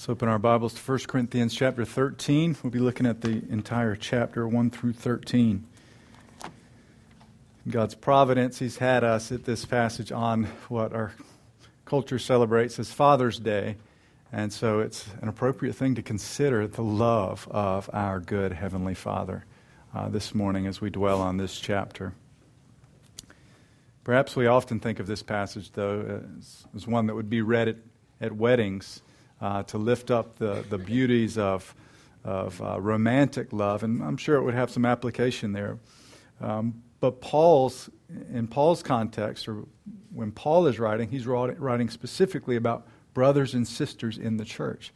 Let's 0.00 0.08
open 0.08 0.30
our 0.30 0.38
Bibles 0.38 0.72
to 0.72 0.80
1 0.80 1.00
Corinthians 1.00 1.54
chapter 1.54 1.84
13. 1.84 2.56
We'll 2.62 2.70
be 2.70 2.78
looking 2.78 3.04
at 3.04 3.20
the 3.20 3.42
entire 3.50 3.94
chapter 3.94 4.48
1 4.48 4.70
through 4.70 4.94
13. 4.94 5.66
God's 7.68 7.94
providence, 7.94 8.60
He's 8.60 8.78
had 8.78 9.04
us 9.04 9.30
at 9.30 9.44
this 9.44 9.66
passage 9.66 10.10
on 10.10 10.44
what 10.68 10.94
our 10.94 11.12
culture 11.84 12.18
celebrates 12.18 12.78
as 12.78 12.90
Father's 12.90 13.38
Day. 13.38 13.76
And 14.32 14.50
so 14.50 14.80
it's 14.80 15.06
an 15.20 15.28
appropriate 15.28 15.74
thing 15.74 15.94
to 15.96 16.02
consider 16.02 16.66
the 16.66 16.80
love 16.80 17.46
of 17.50 17.90
our 17.92 18.20
good 18.20 18.52
Heavenly 18.52 18.94
Father 18.94 19.44
uh, 19.94 20.08
this 20.08 20.34
morning 20.34 20.66
as 20.66 20.80
we 20.80 20.88
dwell 20.88 21.20
on 21.20 21.36
this 21.36 21.60
chapter. 21.60 22.14
Perhaps 24.02 24.34
we 24.34 24.46
often 24.46 24.80
think 24.80 24.98
of 24.98 25.06
this 25.06 25.22
passage, 25.22 25.72
though, 25.72 26.22
as, 26.38 26.64
as 26.74 26.86
one 26.86 27.06
that 27.06 27.14
would 27.14 27.28
be 27.28 27.42
read 27.42 27.68
at, 27.68 27.76
at 28.18 28.32
weddings 28.32 29.02
uh, 29.40 29.62
to 29.64 29.78
lift 29.78 30.10
up 30.10 30.36
the, 30.36 30.64
the 30.68 30.78
beauties 30.78 31.38
of, 31.38 31.74
of 32.24 32.60
uh, 32.60 32.80
romantic 32.80 33.52
love, 33.52 33.82
and 33.82 34.02
I'm 34.02 34.16
sure 34.16 34.36
it 34.36 34.42
would 34.42 34.54
have 34.54 34.70
some 34.70 34.84
application 34.84 35.52
there. 35.52 35.78
Um, 36.40 36.82
but 37.00 37.20
Paul's, 37.20 37.88
in 38.32 38.46
Paul's 38.46 38.82
context, 38.82 39.48
or 39.48 39.64
when 40.12 40.32
Paul 40.32 40.66
is 40.66 40.78
writing, 40.78 41.10
he's 41.10 41.26
writing 41.26 41.88
specifically 41.88 42.56
about 42.56 42.86
brothers 43.14 43.54
and 43.54 43.66
sisters 43.66 44.18
in 44.18 44.36
the 44.36 44.44
church. 44.44 44.92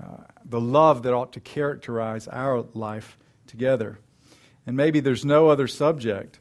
Uh, 0.00 0.24
the 0.44 0.60
love 0.60 1.02
that 1.04 1.14
ought 1.14 1.32
to 1.32 1.40
characterize 1.40 2.28
our 2.28 2.64
life 2.74 3.16
together. 3.46 3.98
And 4.66 4.76
maybe 4.76 5.00
there's 5.00 5.24
no 5.24 5.48
other 5.48 5.68
subject 5.68 6.40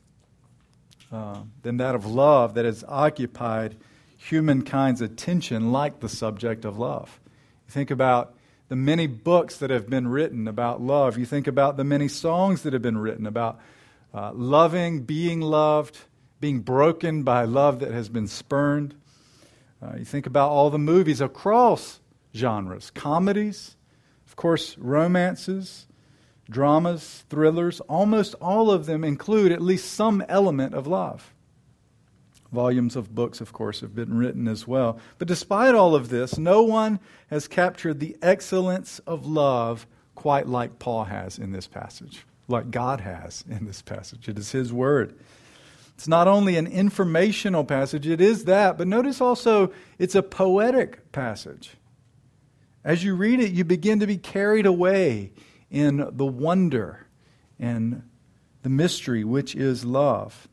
uh, 1.11 1.41
than 1.61 1.77
that 1.77 1.95
of 1.95 2.05
love 2.05 2.55
that 2.55 2.65
has 2.65 2.83
occupied 2.87 3.77
humankind's 4.17 5.01
attention 5.01 5.71
like 5.71 5.99
the 5.99 6.09
subject 6.09 6.65
of 6.65 6.77
love. 6.77 7.19
You 7.67 7.71
think 7.71 7.91
about 7.91 8.35
the 8.67 8.75
many 8.75 9.07
books 9.07 9.57
that 9.57 9.69
have 9.69 9.89
been 9.89 10.07
written 10.07 10.47
about 10.47 10.81
love. 10.81 11.17
You 11.17 11.25
think 11.25 11.47
about 11.47 11.77
the 11.77 11.83
many 11.83 12.07
songs 12.07 12.63
that 12.63 12.73
have 12.73 12.81
been 12.81 12.97
written 12.97 13.27
about 13.27 13.59
uh, 14.13 14.31
loving, 14.33 15.01
being 15.01 15.41
loved, 15.41 15.97
being 16.39 16.61
broken 16.61 17.23
by 17.23 17.45
love 17.45 17.79
that 17.79 17.91
has 17.91 18.09
been 18.09 18.27
spurned. 18.27 18.95
Uh, 19.81 19.97
you 19.97 20.05
think 20.05 20.25
about 20.25 20.49
all 20.49 20.69
the 20.69 20.79
movies 20.79 21.21
across 21.21 21.99
genres 22.35 22.91
comedies, 22.91 23.75
of 24.25 24.35
course, 24.35 24.77
romances, 24.77 25.85
dramas, 26.49 27.23
thrillers. 27.29 27.81
Almost 27.81 28.35
all 28.41 28.71
of 28.71 28.85
them 28.85 29.03
include 29.03 29.51
at 29.51 29.61
least 29.61 29.93
some 29.93 30.23
element 30.27 30.73
of 30.73 30.87
love. 30.87 31.34
Volumes 32.55 32.95
of 32.95 33.13
books, 33.13 33.41
of 33.41 33.53
course, 33.53 33.81
have 33.81 33.93
been 33.93 34.17
written 34.17 34.47
as 34.47 34.67
well. 34.67 34.99
But 35.19 35.27
despite 35.27 35.75
all 35.75 35.93
of 35.93 36.09
this, 36.09 36.37
no 36.37 36.63
one 36.63 36.99
has 37.29 37.47
captured 37.47 37.99
the 37.99 38.17
excellence 38.21 38.99
of 38.99 39.25
love 39.25 39.85
quite 40.15 40.47
like 40.47 40.79
Paul 40.79 41.03
has 41.03 41.37
in 41.37 41.51
this 41.51 41.67
passage, 41.67 42.25
like 42.47 42.71
God 42.71 43.01
has 43.01 43.43
in 43.49 43.65
this 43.65 43.81
passage. 43.81 44.27
It 44.29 44.39
is 44.39 44.51
His 44.51 44.73
Word. 44.73 45.15
It's 45.95 46.07
not 46.07 46.27
only 46.27 46.57
an 46.57 46.67
informational 46.67 47.63
passage, 47.63 48.07
it 48.07 48.19
is 48.19 48.45
that, 48.45 48.77
but 48.77 48.87
notice 48.87 49.21
also 49.21 49.71
it's 49.97 50.15
a 50.15 50.23
poetic 50.23 51.11
passage. 51.11 51.71
As 52.83 53.03
you 53.03 53.15
read 53.15 53.39
it, 53.39 53.51
you 53.51 53.63
begin 53.63 53.99
to 53.99 54.07
be 54.07 54.17
carried 54.17 54.65
away 54.65 55.31
in 55.69 56.07
the 56.11 56.25
wonder 56.25 57.07
and 57.59 58.03
the 58.63 58.69
mystery, 58.69 59.23
which 59.23 59.55
is 59.55 59.85
love. 59.85 60.47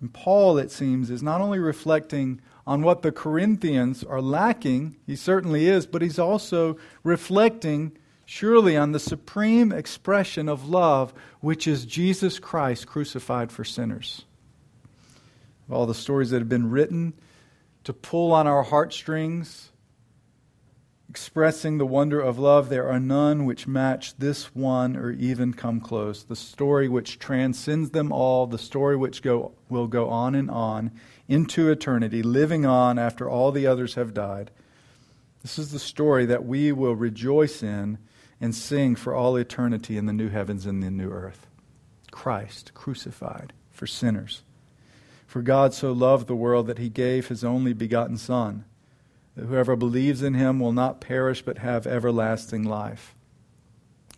And 0.00 0.12
Paul, 0.12 0.58
it 0.58 0.70
seems, 0.70 1.10
is 1.10 1.22
not 1.22 1.40
only 1.40 1.58
reflecting 1.58 2.40
on 2.66 2.82
what 2.82 3.02
the 3.02 3.12
Corinthians 3.12 4.04
are 4.04 4.20
lacking, 4.20 4.96
he 5.06 5.16
certainly 5.16 5.68
is, 5.68 5.86
but 5.86 6.02
he's 6.02 6.18
also 6.18 6.76
reflecting 7.02 7.96
surely 8.24 8.76
on 8.76 8.92
the 8.92 8.98
supreme 8.98 9.72
expression 9.72 10.48
of 10.48 10.68
love, 10.68 11.14
which 11.40 11.66
is 11.66 11.86
Jesus 11.86 12.38
Christ 12.38 12.86
crucified 12.86 13.52
for 13.52 13.64
sinners. 13.64 14.24
Of 15.68 15.74
All 15.74 15.86
the 15.86 15.94
stories 15.94 16.30
that 16.30 16.40
have 16.40 16.48
been 16.48 16.70
written 16.70 17.14
to 17.84 17.92
pull 17.92 18.32
on 18.32 18.46
our 18.46 18.64
heartstrings, 18.64 19.70
expressing 21.08 21.78
the 21.78 21.86
wonder 21.86 22.20
of 22.20 22.38
love, 22.38 22.68
there 22.68 22.88
are 22.88 23.00
none 23.00 23.44
which 23.44 23.66
match 23.66 24.16
this 24.16 24.54
one 24.54 24.96
or 24.96 25.10
even 25.12 25.54
come 25.54 25.80
close. 25.80 26.24
The 26.24 26.36
story 26.36 26.88
which 26.88 27.18
transcends 27.18 27.90
them 27.90 28.12
all, 28.12 28.46
the 28.46 28.58
story 28.58 28.96
which 28.96 29.22
go, 29.22 29.52
will 29.68 29.86
go 29.86 30.08
on 30.08 30.34
and 30.34 30.50
on 30.50 30.90
into 31.28 31.70
eternity, 31.70 32.22
living 32.22 32.66
on 32.66 32.98
after 32.98 33.28
all 33.28 33.52
the 33.52 33.66
others 33.66 33.94
have 33.94 34.14
died. 34.14 34.50
This 35.42 35.58
is 35.58 35.70
the 35.70 35.78
story 35.78 36.26
that 36.26 36.44
we 36.44 36.72
will 36.72 36.96
rejoice 36.96 37.62
in 37.62 37.98
and 38.40 38.54
sing 38.54 38.96
for 38.96 39.14
all 39.14 39.36
eternity 39.36 39.96
in 39.96 40.06
the 40.06 40.12
new 40.12 40.28
heavens 40.28 40.66
and 40.66 40.82
the 40.82 40.90
new 40.90 41.10
earth. 41.10 41.46
Christ 42.10 42.74
crucified 42.74 43.52
for 43.70 43.86
sinners. 43.86 44.42
For 45.26 45.42
God 45.42 45.72
so 45.72 45.92
loved 45.92 46.26
the 46.26 46.36
world 46.36 46.66
that 46.66 46.78
he 46.78 46.88
gave 46.88 47.28
his 47.28 47.44
only 47.44 47.72
begotten 47.72 48.16
Son 48.16 48.64
that 49.36 49.46
whoever 49.46 49.76
believes 49.76 50.22
in 50.22 50.34
him 50.34 50.58
will 50.58 50.72
not 50.72 51.00
perish 51.00 51.42
but 51.42 51.58
have 51.58 51.86
everlasting 51.86 52.64
life. 52.64 53.14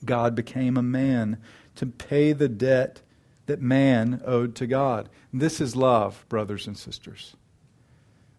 God 0.04 0.34
became 0.34 0.76
a 0.76 0.82
man 0.82 1.38
to 1.74 1.86
pay 1.86 2.32
the 2.32 2.48
debt 2.48 3.02
that 3.46 3.60
man 3.60 4.22
owed 4.24 4.54
to 4.56 4.66
God. 4.66 5.08
This 5.32 5.60
is 5.60 5.74
love, 5.74 6.24
brothers 6.28 6.66
and 6.66 6.76
sisters. 6.76 7.34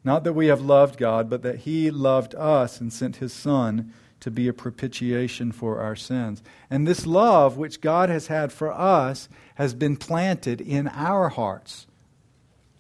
Not 0.04 0.24
that 0.24 0.34
we 0.34 0.48
have 0.48 0.62
loved 0.62 0.98
God, 0.98 1.30
but 1.30 1.42
that 1.44 1.60
he 1.60 1.92
loved 1.92 2.34
us 2.36 2.80
and 2.80 2.92
sent 2.92 3.18
his 3.18 3.34
Son 3.34 3.94
to 4.22 4.32
be 4.32 4.48
a 4.48 4.54
propitiation 4.54 5.52
for 5.52 5.80
our 5.80 5.96
sins. 5.96 6.42
And 6.70 6.88
this 6.88 7.06
love 7.06 7.58
which 7.58 7.82
God 7.82 8.10
has 8.10 8.28
had 8.28 8.52
for 8.52 8.72
us 8.72 9.28
has 9.56 9.74
been 9.74 9.98
planted 9.98 10.62
in 10.62 10.88
our 10.90 11.30
hearts. 11.30 11.88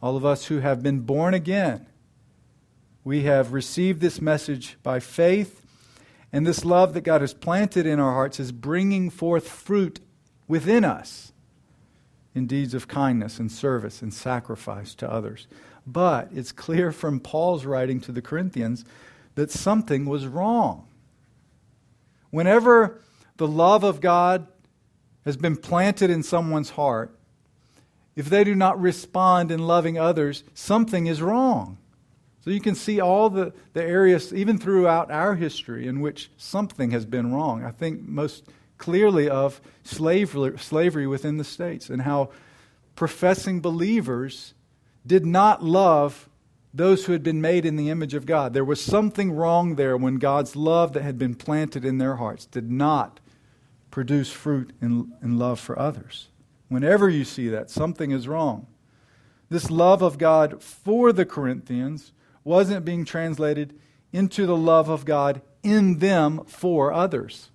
All 0.02 0.16
of 0.16 0.26
us 0.26 0.46
who 0.46 0.60
have 0.60 0.82
been 0.82 1.02
born 1.02 1.34
again 1.34 1.88
we 3.10 3.24
have 3.24 3.54
received 3.54 4.02
this 4.02 4.22
message 4.22 4.78
by 4.84 5.00
faith, 5.00 5.64
and 6.32 6.46
this 6.46 6.64
love 6.64 6.94
that 6.94 7.02
God 7.02 7.22
has 7.22 7.34
planted 7.34 7.88
in 7.88 8.00
our 8.00 8.14
hearts 8.14 8.40
is 8.40 8.52
bringing 8.52 9.10
forth 9.10 9.50
fruit 9.50 10.00
within 10.48 10.86
us 10.86 11.34
in 12.36 12.46
deeds 12.46 12.76
of 12.76 12.88
kindness 12.88 13.40
and 13.40 13.52
service 13.52 14.04
and 14.04 14.14
sacrifice 14.14 14.94
to 14.94 15.12
others. 15.12 15.48
But 15.88 16.30
it's 16.32 16.52
clear 16.52 16.92
from 16.92 17.20
Paul's 17.20 17.66
writing 17.66 18.00
to 18.02 18.12
the 18.12 18.22
Corinthians 18.22 18.86
that 19.34 19.50
something 19.50 20.06
was 20.06 20.28
wrong. 20.28 20.86
Whenever 22.30 23.02
the 23.38 23.48
love 23.48 23.84
of 23.84 24.02
God 24.02 24.46
has 25.26 25.36
been 25.36 25.58
planted 25.58 26.12
in 26.12 26.22
someone's 26.22 26.70
heart, 26.70 27.18
if 28.16 28.30
they 28.30 28.44
do 28.44 28.54
not 28.54 28.80
respond 28.80 29.50
in 29.50 29.66
loving 29.66 29.98
others, 29.98 30.44
something 30.54 31.08
is 31.08 31.24
wrong. 31.24 31.80
So 32.42 32.52
you 32.52 32.62
can 32.62 32.76
see 32.76 33.02
all 33.02 33.30
the, 33.30 33.54
the 33.74 33.84
areas, 33.84 34.34
even 34.34 34.58
throughout 34.58 35.12
our 35.12 35.36
history, 35.36 35.88
in 35.88 36.00
which 36.00 36.32
something 36.38 36.92
has 36.92 37.06
been 37.06 37.34
wrong. 37.34 37.64
I 37.64 37.72
think 37.72 38.08
most 38.08 38.46
clearly 38.78 39.30
of 39.30 39.60
slavery, 39.84 40.58
slavery 40.58 41.06
within 41.06 41.38
the 41.38 41.44
states 41.44 41.90
and 41.90 42.02
how 42.02 42.30
professing 42.96 43.60
believers 43.60 44.54
did 45.06 45.26
not 45.26 45.64
love 45.64 46.30
those 46.74 47.06
who 47.06 47.14
had 47.14 47.24
been 47.24 47.42
made 47.42 47.66
in 47.66 47.76
the 47.76 47.90
image 47.90 48.14
of 48.14 48.26
God. 48.26 48.54
There 48.54 48.64
was 48.64 48.84
something 48.84 49.32
wrong 49.32 49.76
there 49.76 49.98
when 49.98 50.16
God's 50.16 50.56
love 50.56 50.94
that 50.94 51.04
had 51.04 51.18
been 51.18 51.36
planted 51.36 51.84
in 51.84 51.98
their 51.98 52.16
hearts 52.18 52.46
did 52.46 52.72
not 52.72 53.20
produce 53.92 54.32
fruit 54.32 54.72
in, 54.82 55.12
in 55.22 55.40
love 55.40 55.60
for 55.60 55.78
others. 55.78 56.28
Whenever 56.68 57.10
you 57.10 57.26
see 57.26 57.50
that, 57.50 57.70
something 57.70 58.12
is 58.12 58.28
wrong. 58.28 58.68
This 59.50 59.72
love 59.72 60.04
of 60.04 60.20
God 60.20 60.62
for 60.62 61.12
the 61.12 61.26
Corinthians 61.26 62.12
wasn't 62.50 62.84
being 62.84 63.06
translated 63.06 63.80
into 64.12 64.48
the 64.48 64.58
love 64.58 64.90
of 64.90 65.06
God 65.06 65.42
in 65.62 66.00
them 66.00 66.44
for 66.46 66.92
others. 66.92 67.52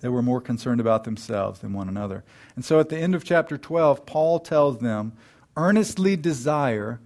They 0.00 0.08
were 0.08 0.22
more 0.22 0.40
concerned 0.40 0.80
about 0.80 1.02
themselves 1.02 1.58
than 1.58 1.72
one 1.72 1.88
another. 1.88 2.22
And 2.54 2.64
so 2.64 2.78
at 2.78 2.90
the 2.90 2.96
end 2.96 3.16
of 3.16 3.24
chapter 3.24 3.58
12, 3.58 4.06
Paul 4.06 4.38
tells 4.38 4.78
them, 4.78 5.14
earnestly 5.56 6.14
desire 6.14 7.00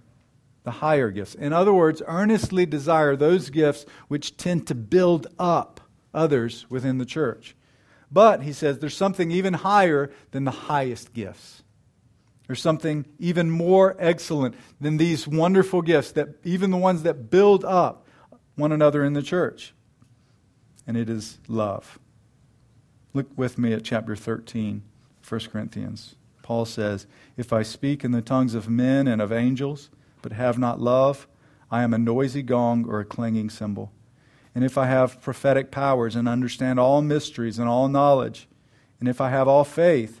the 0.63 0.71
higher 0.71 1.09
gifts. 1.09 1.33
In 1.33 1.51
other 1.51 1.73
words, 1.73 2.03
earnestly 2.05 2.67
desire 2.67 3.15
those 3.15 3.49
gifts 3.49 3.87
which 4.07 4.37
tend 4.37 4.67
to 4.67 4.75
build 4.75 5.25
up 5.39 5.81
others 6.13 6.67
within 6.69 6.99
the 6.99 7.05
church. 7.05 7.55
But, 8.11 8.43
he 8.43 8.53
says, 8.53 8.77
there's 8.77 8.95
something 8.95 9.31
even 9.31 9.55
higher 9.55 10.11
than 10.29 10.43
the 10.43 10.51
highest 10.51 11.13
gifts. 11.13 11.63
There's 12.51 12.61
something 12.61 13.05
even 13.17 13.49
more 13.49 13.95
excellent 13.97 14.55
than 14.81 14.97
these 14.97 15.25
wonderful 15.25 15.81
gifts 15.81 16.11
that 16.11 16.35
even 16.43 16.69
the 16.69 16.75
ones 16.75 17.03
that 17.03 17.29
build 17.29 17.63
up 17.63 18.05
one 18.55 18.73
another 18.73 19.05
in 19.05 19.13
the 19.13 19.21
church. 19.21 19.73
And 20.85 20.97
it 20.97 21.09
is 21.09 21.39
love. 21.47 21.97
Look 23.13 23.27
with 23.37 23.57
me 23.57 23.71
at 23.71 23.85
chapter 23.85 24.17
13, 24.17 24.83
1 25.25 25.41
Corinthians. 25.49 26.15
Paul 26.43 26.65
says, 26.65 27.07
If 27.37 27.53
I 27.53 27.61
speak 27.61 28.03
in 28.03 28.11
the 28.11 28.21
tongues 28.21 28.53
of 28.53 28.67
men 28.67 29.07
and 29.07 29.21
of 29.21 29.31
angels, 29.31 29.89
but 30.21 30.33
have 30.33 30.59
not 30.59 30.81
love, 30.81 31.29
I 31.71 31.83
am 31.83 31.93
a 31.93 31.97
noisy 31.97 32.41
gong 32.41 32.85
or 32.85 32.99
a 32.99 33.05
clanging 33.05 33.49
cymbal. 33.49 33.93
and 34.53 34.65
if 34.65 34.77
I 34.77 34.87
have 34.87 35.21
prophetic 35.21 35.71
powers 35.71 36.17
and 36.17 36.27
understand 36.27 36.81
all 36.81 37.01
mysteries 37.01 37.57
and 37.57 37.69
all 37.69 37.87
knowledge, 37.87 38.49
and 38.99 39.07
if 39.07 39.21
I 39.21 39.29
have 39.29 39.47
all 39.47 39.63
faith 39.63 40.20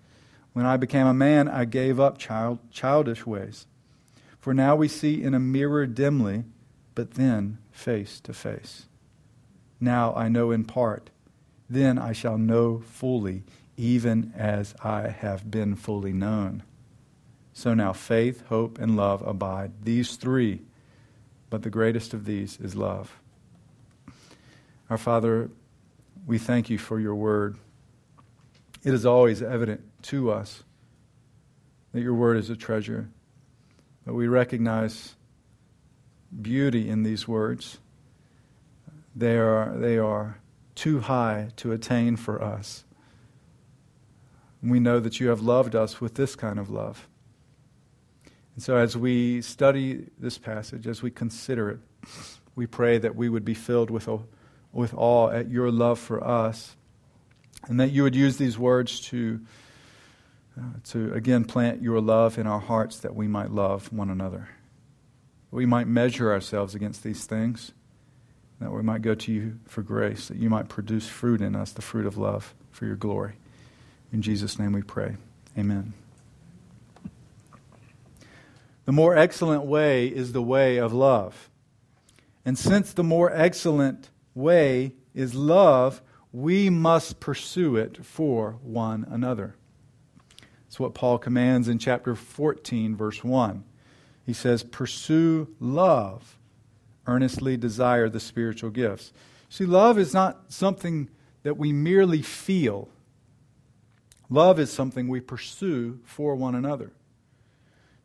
When 0.53 0.65
I 0.65 0.77
became 0.77 1.07
a 1.07 1.13
man, 1.13 1.47
I 1.47 1.65
gave 1.65 1.99
up 1.99 2.17
child, 2.17 2.59
childish 2.71 3.25
ways. 3.25 3.67
For 4.39 4.53
now 4.53 4.75
we 4.75 4.87
see 4.87 5.21
in 5.21 5.33
a 5.33 5.39
mirror 5.39 5.85
dimly, 5.85 6.43
but 6.95 7.11
then 7.11 7.59
face 7.71 8.19
to 8.21 8.33
face. 8.33 8.87
Now 9.79 10.13
I 10.15 10.27
know 10.27 10.51
in 10.51 10.65
part, 10.65 11.09
then 11.69 11.97
I 11.97 12.11
shall 12.11 12.37
know 12.37 12.79
fully, 12.79 13.43
even 13.77 14.33
as 14.35 14.75
I 14.83 15.07
have 15.07 15.49
been 15.49 15.75
fully 15.75 16.11
known. 16.11 16.63
So 17.53 17.73
now 17.73 17.93
faith, 17.93 18.43
hope, 18.47 18.79
and 18.79 18.95
love 18.95 19.21
abide, 19.25 19.71
these 19.83 20.15
three, 20.15 20.61
but 21.49 21.63
the 21.63 21.69
greatest 21.69 22.13
of 22.13 22.25
these 22.25 22.59
is 22.59 22.75
love. 22.75 23.19
Our 24.89 24.97
Father, 24.97 25.49
we 26.25 26.37
thank 26.37 26.69
you 26.69 26.77
for 26.77 26.99
your 26.99 27.15
word. 27.15 27.57
It 28.83 28.93
is 28.93 29.05
always 29.05 29.41
evident 29.41 29.81
to 30.03 30.31
us 30.31 30.63
that 31.93 32.01
your 32.01 32.13
word 32.13 32.37
is 32.37 32.49
a 32.49 32.55
treasure, 32.55 33.09
but 34.05 34.13
we 34.13 34.27
recognize 34.27 35.15
beauty 36.41 36.89
in 36.89 37.03
these 37.03 37.27
words. 37.27 37.79
They 39.15 39.37
are, 39.37 39.75
they 39.77 39.97
are 39.97 40.39
too 40.73 41.01
high 41.01 41.49
to 41.57 41.71
attain 41.71 42.15
for 42.15 42.41
us. 42.41 42.85
We 44.63 44.79
know 44.79 44.99
that 44.99 45.19
you 45.19 45.29
have 45.29 45.41
loved 45.41 45.75
us 45.75 45.99
with 45.99 46.15
this 46.15 46.35
kind 46.35 46.57
of 46.57 46.69
love. 46.69 47.07
And 48.55 48.63
so, 48.63 48.77
as 48.77 48.95
we 48.97 49.41
study 49.41 50.07
this 50.19 50.37
passage, 50.37 50.87
as 50.87 51.01
we 51.01 51.09
consider 51.09 51.69
it, 51.69 51.79
we 52.55 52.67
pray 52.67 52.97
that 52.97 53.15
we 53.15 53.29
would 53.29 53.45
be 53.45 53.53
filled 53.53 53.89
with 53.89 54.07
with 54.71 54.93
awe 54.95 55.29
at 55.29 55.49
your 55.49 55.71
love 55.71 55.99
for 55.99 56.23
us, 56.23 56.75
and 57.67 57.79
that 57.79 57.91
you 57.91 58.03
would 58.03 58.15
use 58.15 58.37
these 58.37 58.57
words 58.57 58.99
to, 59.01 59.39
uh, 60.59 60.63
to 60.85 61.13
again 61.13 61.45
plant 61.45 61.81
your 61.81 62.01
love 62.01 62.37
in 62.37 62.47
our 62.47 62.59
hearts 62.59 62.99
that 62.99 63.15
we 63.15 63.27
might 63.27 63.51
love 63.51 63.91
one 63.91 64.09
another. 64.09 64.49
We 65.51 65.65
might 65.65 65.87
measure 65.87 66.31
ourselves 66.31 66.75
against 66.75 67.03
these 67.03 67.25
things, 67.25 67.73
that 68.59 68.71
we 68.71 68.81
might 68.81 69.01
go 69.01 69.15
to 69.15 69.31
you 69.31 69.59
for 69.67 69.81
grace, 69.81 70.27
that 70.29 70.37
you 70.37 70.49
might 70.49 70.69
produce 70.69 71.07
fruit 71.07 71.41
in 71.41 71.55
us, 71.55 71.71
the 71.71 71.81
fruit 71.81 72.05
of 72.05 72.17
love 72.17 72.53
for 72.71 72.85
your 72.85 72.95
glory. 72.95 73.33
In 74.13 74.21
Jesus' 74.21 74.57
name 74.57 74.71
we 74.71 74.81
pray. 74.81 75.17
Amen. 75.57 75.93
The 78.85 78.91
more 78.91 79.15
excellent 79.15 79.63
way 79.63 80.07
is 80.07 80.31
the 80.31 80.41
way 80.41 80.77
of 80.77 80.93
love. 80.93 81.49
And 82.45 82.57
since 82.57 82.93
the 82.93 83.03
more 83.03 83.31
excellent 83.31 84.09
way 84.33 84.93
is 85.13 85.35
love, 85.35 86.01
we 86.33 86.69
must 86.69 87.19
pursue 87.19 87.75
it 87.75 88.05
for 88.05 88.57
one 88.63 89.05
another. 89.09 89.55
That's 90.65 90.79
what 90.79 90.93
Paul 90.93 91.17
commands 91.17 91.67
in 91.67 91.79
chapter 91.79 92.15
14, 92.15 92.95
verse 92.95 93.23
1. 93.23 93.63
He 94.25 94.33
says, 94.33 94.63
Pursue 94.63 95.53
love, 95.59 96.37
earnestly 97.05 97.57
desire 97.57 98.07
the 98.07 98.19
spiritual 98.19 98.69
gifts. 98.69 99.11
See, 99.49 99.65
love 99.65 99.97
is 99.97 100.13
not 100.13 100.53
something 100.53 101.09
that 101.43 101.57
we 101.57 101.73
merely 101.73 102.21
feel, 102.21 102.87
love 104.29 104.59
is 104.59 104.71
something 104.71 105.07
we 105.07 105.19
pursue 105.19 105.99
for 106.05 106.35
one 106.35 106.55
another. 106.55 106.93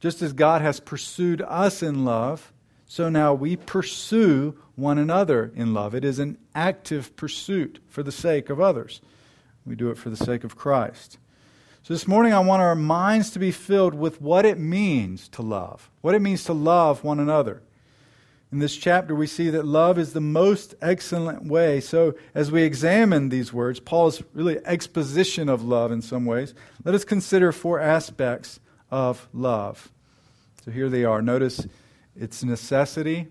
Just 0.01 0.21
as 0.21 0.33
God 0.33 0.61
has 0.63 0.81
pursued 0.81 1.41
us 1.43 1.83
in 1.83 2.05
love, 2.05 2.53
so 2.87 3.09
now 3.09 3.35
we 3.35 3.57
pursue 3.57 4.57
one 4.77 4.99
another 4.99 5.53
in 5.55 5.75
love. 5.75 5.95
It 5.95 6.05
is 6.05 6.19
an 6.19 6.39
active 6.55 7.15
pursuit 7.17 7.81
for 7.89 8.03
the 8.03 8.13
sake 8.13 8.49
of 8.49 8.61
others. 8.61 9.01
We 9.65 9.75
do 9.75 9.91
it 9.91 9.99
for 9.99 10.11
the 10.11 10.17
sake 10.17 10.45
of 10.45 10.57
Christ. 10.57 11.19
So 11.83 11.95
this 11.95 12.09
morning, 12.09 12.33
I 12.33 12.41
want 12.41 12.63
our 12.63 12.75
minds 12.75 13.31
to 13.31 13.39
be 13.39 13.53
filled 13.53 13.95
with 13.95 14.21
what 14.21 14.45
it 14.45 14.59
means 14.59 15.29
to 15.31 15.43
love, 15.43 15.91
what 16.01 16.15
it 16.15 16.23
means 16.23 16.45
to 16.45 16.53
love 16.53 17.05
one 17.05 17.21
another. 17.21 17.63
In 18.53 18.61
this 18.61 18.77
chapter, 18.77 19.15
we 19.15 19.27
see 19.27 19.51
that 19.51 19.67
love 19.67 19.99
is 19.99 20.13
the 20.13 20.21
most 20.21 20.75
excellent 20.81 21.47
way. 21.47 21.81
So, 21.81 22.15
as 22.35 22.51
we 22.51 22.63
examine 22.63 23.29
these 23.29 23.53
words, 23.53 23.81
Paul's 23.81 24.23
really 24.35 24.59
exposition 24.65 25.49
of 25.49 25.65
love 25.65 25.91
in 25.91 26.03
some 26.03 26.25
ways, 26.25 26.55
let 26.85 26.95
us 26.95 27.05
consider 27.05 27.51
four 27.51 27.81
aspects 27.81 28.61
of 28.91 29.29
love. 29.33 29.91
So, 30.65 30.71
here 30.71 30.89
they 30.89 31.05
are. 31.05 31.21
Notice 31.23 31.67
its 32.19 32.43
necessity, 32.43 33.29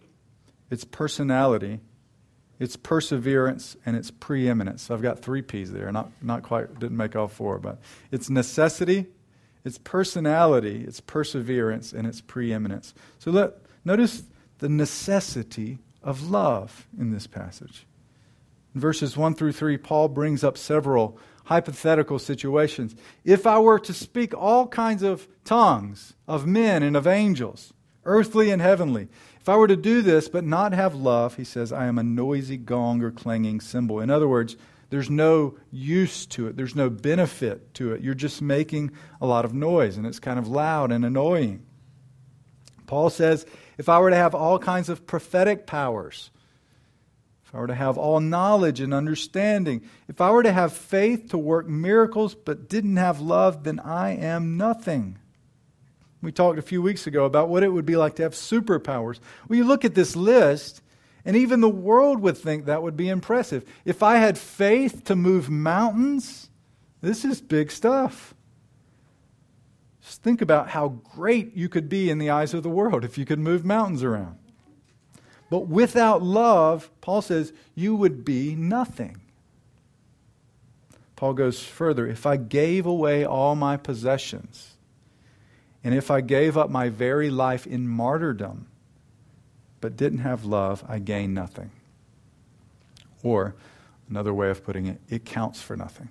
its 0.69 0.83
personality, 0.83 1.79
its 2.59 2.75
perseverance, 2.75 3.75
and 3.85 3.95
its 3.95 4.11
preeminence. 4.11 4.83
So 4.83 4.93
I've 4.93 5.01
got 5.01 5.19
three 5.19 5.41
P's 5.41 5.71
there. 5.71 5.91
Not, 5.91 6.11
not 6.21 6.43
quite, 6.43 6.79
didn't 6.79 6.97
make 6.97 7.15
all 7.15 7.27
four, 7.27 7.59
but 7.59 7.79
its 8.11 8.29
necessity, 8.29 9.07
its 9.63 9.77
personality, 9.77 10.83
its 10.85 11.01
perseverance, 11.01 11.91
and 11.91 12.07
its 12.07 12.21
preeminence. 12.21 12.93
So 13.19 13.31
let, 13.31 13.53
notice 13.83 14.23
the 14.59 14.69
necessity 14.69 15.79
of 16.01 16.29
love 16.29 16.87
in 16.97 17.11
this 17.11 17.27
passage. 17.27 17.85
In 18.73 18.81
verses 18.81 19.17
1 19.17 19.35
through 19.35 19.53
3, 19.53 19.77
Paul 19.77 20.09
brings 20.09 20.43
up 20.43 20.57
several 20.57 21.17
hypothetical 21.45 22.19
situations. 22.19 22.95
If 23.23 23.47
I 23.47 23.59
were 23.59 23.79
to 23.79 23.93
speak 23.93 24.33
all 24.33 24.67
kinds 24.67 25.03
of 25.03 25.27
tongues 25.43 26.13
of 26.27 26.45
men 26.45 26.83
and 26.83 26.97
of 26.97 27.07
angels, 27.07 27.73
earthly 28.05 28.51
and 28.51 28.61
heavenly. 28.61 29.07
If 29.41 29.49
I 29.49 29.57
were 29.57 29.67
to 29.67 29.75
do 29.75 30.01
this 30.01 30.27
but 30.29 30.43
not 30.43 30.73
have 30.73 30.95
love, 30.95 31.35
he 31.35 31.43
says, 31.43 31.71
I 31.71 31.85
am 31.85 31.97
a 31.97 32.03
noisy 32.03 32.57
gong 32.57 33.01
or 33.01 33.11
clanging 33.11 33.61
cymbal. 33.61 33.99
In 33.99 34.09
other 34.09 34.27
words, 34.27 34.55
there's 34.89 35.09
no 35.09 35.57
use 35.71 36.25
to 36.27 36.47
it, 36.47 36.55
there's 36.55 36.75
no 36.75 36.89
benefit 36.89 37.73
to 37.75 37.93
it. 37.93 38.01
You're 38.01 38.13
just 38.13 38.41
making 38.41 38.91
a 39.19 39.25
lot 39.25 39.45
of 39.45 39.53
noise, 39.53 39.97
and 39.97 40.05
it's 40.05 40.19
kind 40.19 40.39
of 40.39 40.47
loud 40.47 40.91
and 40.91 41.03
annoying. 41.03 41.65
Paul 42.87 43.09
says, 43.09 43.45
if 43.77 43.89
I 43.89 43.99
were 43.99 44.11
to 44.11 44.15
have 44.15 44.35
all 44.35 44.59
kinds 44.59 44.89
of 44.89 45.07
prophetic 45.07 45.65
powers, 45.65 46.29
if 47.45 47.53
I 47.53 47.59
were 47.59 47.67
to 47.67 47.75
have 47.75 47.97
all 47.97 48.19
knowledge 48.19 48.79
and 48.79 48.93
understanding, 48.93 49.81
if 50.07 50.21
I 50.21 50.31
were 50.31 50.43
to 50.43 50.51
have 50.51 50.71
faith 50.71 51.29
to 51.29 51.37
work 51.37 51.67
miracles 51.67 52.35
but 52.35 52.69
didn't 52.69 52.97
have 52.97 53.19
love, 53.19 53.63
then 53.63 53.79
I 53.79 54.11
am 54.11 54.55
nothing. 54.55 55.17
We 56.21 56.31
talked 56.31 56.57
a 56.57 56.63
few 56.63 56.81
weeks 56.81 57.05
ago 57.07 57.25
about 57.25 57.49
what 57.49 57.63
it 57.63 57.69
would 57.69 57.85
be 57.85 57.97
like 57.97 58.15
to 58.15 58.23
have 58.23 58.33
superpowers. 58.33 59.19
Well, 59.47 59.57
you 59.57 59.63
look 59.63 59.85
at 59.85 59.95
this 59.95 60.15
list, 60.15 60.81
and 61.23 61.35
even 61.35 61.61
the 61.61 61.69
world 61.69 62.19
would 62.21 62.37
think 62.37 62.65
that 62.65 62.81
would 62.81 62.97
be 62.97 63.09
impressive. 63.09 63.63
If 63.83 64.01
I 64.01 64.17
had 64.17 64.37
faith 64.37 65.03
to 65.05 65.15
move 65.15 65.49
mountains, 65.49 66.49
this 67.01 67.25
is 67.25 67.41
big 67.41 67.71
stuff. 67.71 68.33
Just 70.01 70.21
think 70.21 70.41
about 70.41 70.69
how 70.69 70.89
great 70.89 71.55
you 71.55 71.67
could 71.67 71.89
be 71.89 72.09
in 72.09 72.19
the 72.19 72.29
eyes 72.29 72.53
of 72.53 72.63
the 72.63 72.69
world 72.69 73.03
if 73.03 73.17
you 73.17 73.25
could 73.25 73.39
move 73.39 73.65
mountains 73.65 74.03
around. 74.03 74.37
But 75.49 75.67
without 75.67 76.21
love, 76.21 76.89
Paul 77.01 77.21
says, 77.21 77.53
you 77.75 77.95
would 77.95 78.25
be 78.25 78.55
nothing. 78.55 79.21
Paul 81.15 81.33
goes 81.33 81.63
further 81.63 82.07
if 82.07 82.25
I 82.25 82.37
gave 82.37 82.85
away 82.85 83.25
all 83.25 83.55
my 83.55 83.77
possessions, 83.77 84.74
and 85.85 85.95
if 85.95 86.11
I 86.11 86.19
gave 86.19 86.57
up 86.57 86.69
my 86.69 86.89
very 86.89 87.29
life 87.29 87.65
in 87.65 87.87
martyrdom, 87.87 88.67
but 89.79 89.95
didn't 89.95 90.19
have 90.19 90.43
love, 90.43 90.83
I 90.89 90.99
gain 90.99 91.33
nothing. 91.33 91.71
Or 93.23 93.55
Another 94.09 94.33
way 94.33 94.49
of 94.49 94.63
putting 94.63 94.85
it, 94.85 95.01
it 95.09 95.25
counts 95.25 95.61
for 95.61 95.75
nothing. 95.75 96.09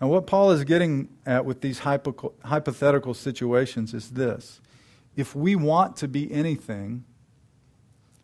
Now, 0.00 0.08
what 0.08 0.26
Paul 0.26 0.50
is 0.52 0.64
getting 0.64 1.08
at 1.26 1.44
with 1.44 1.60
these 1.60 1.80
hypo- 1.80 2.34
hypothetical 2.44 3.14
situations 3.14 3.94
is 3.94 4.10
this 4.10 4.60
if 5.16 5.34
we 5.34 5.56
want 5.56 5.96
to 5.96 6.08
be 6.08 6.32
anything, 6.32 7.04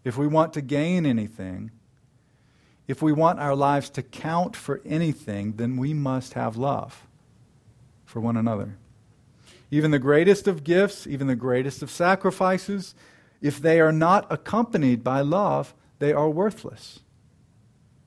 if 0.05 0.17
we 0.17 0.27
want 0.27 0.53
to 0.53 0.61
gain 0.61 1.07
anything, 1.07 1.71
if 2.87 3.01
we 3.03 3.13
want 3.13 3.41
our 3.41 3.57
lives 3.57 3.89
to 3.91 4.03
count 4.03 4.55
for 4.55 4.81
anything, 4.85 5.55
then 5.57 5.77
we 5.77 5.95
must 5.95 6.35
have 6.35 6.57
love 6.57 7.07
for 8.05 8.21
one 8.21 8.37
another. 8.37 8.77
Even 9.75 9.91
the 9.91 9.99
greatest 9.99 10.47
of 10.47 10.63
gifts, 10.63 11.05
even 11.05 11.27
the 11.27 11.35
greatest 11.35 11.83
of 11.83 11.91
sacrifices, 11.91 12.95
if 13.43 13.59
they 13.61 13.81
are 13.81 13.91
not 13.91 14.25
accompanied 14.31 15.03
by 15.03 15.21
love, 15.21 15.75
they 15.99 16.13
are 16.13 16.31
worthless. 16.31 17.01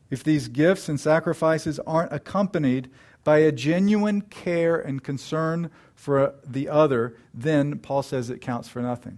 If 0.09 0.24
these 0.24 0.47
gifts 0.47 0.88
and 0.88 0.97
sacrifices 0.97 1.77
aren't 1.79 2.13
accompanied 2.13 2.89
by 3.25 3.39
a 3.39 3.51
genuine 3.51 4.21
care 4.21 4.79
and 4.79 5.03
concern 5.03 5.69
for 5.93 6.36
the 6.45 6.69
other, 6.69 7.17
then 7.33 7.79
Paul 7.79 8.01
says 8.01 8.29
it 8.29 8.39
counts 8.39 8.69
for 8.69 8.81
nothing. 8.81 9.17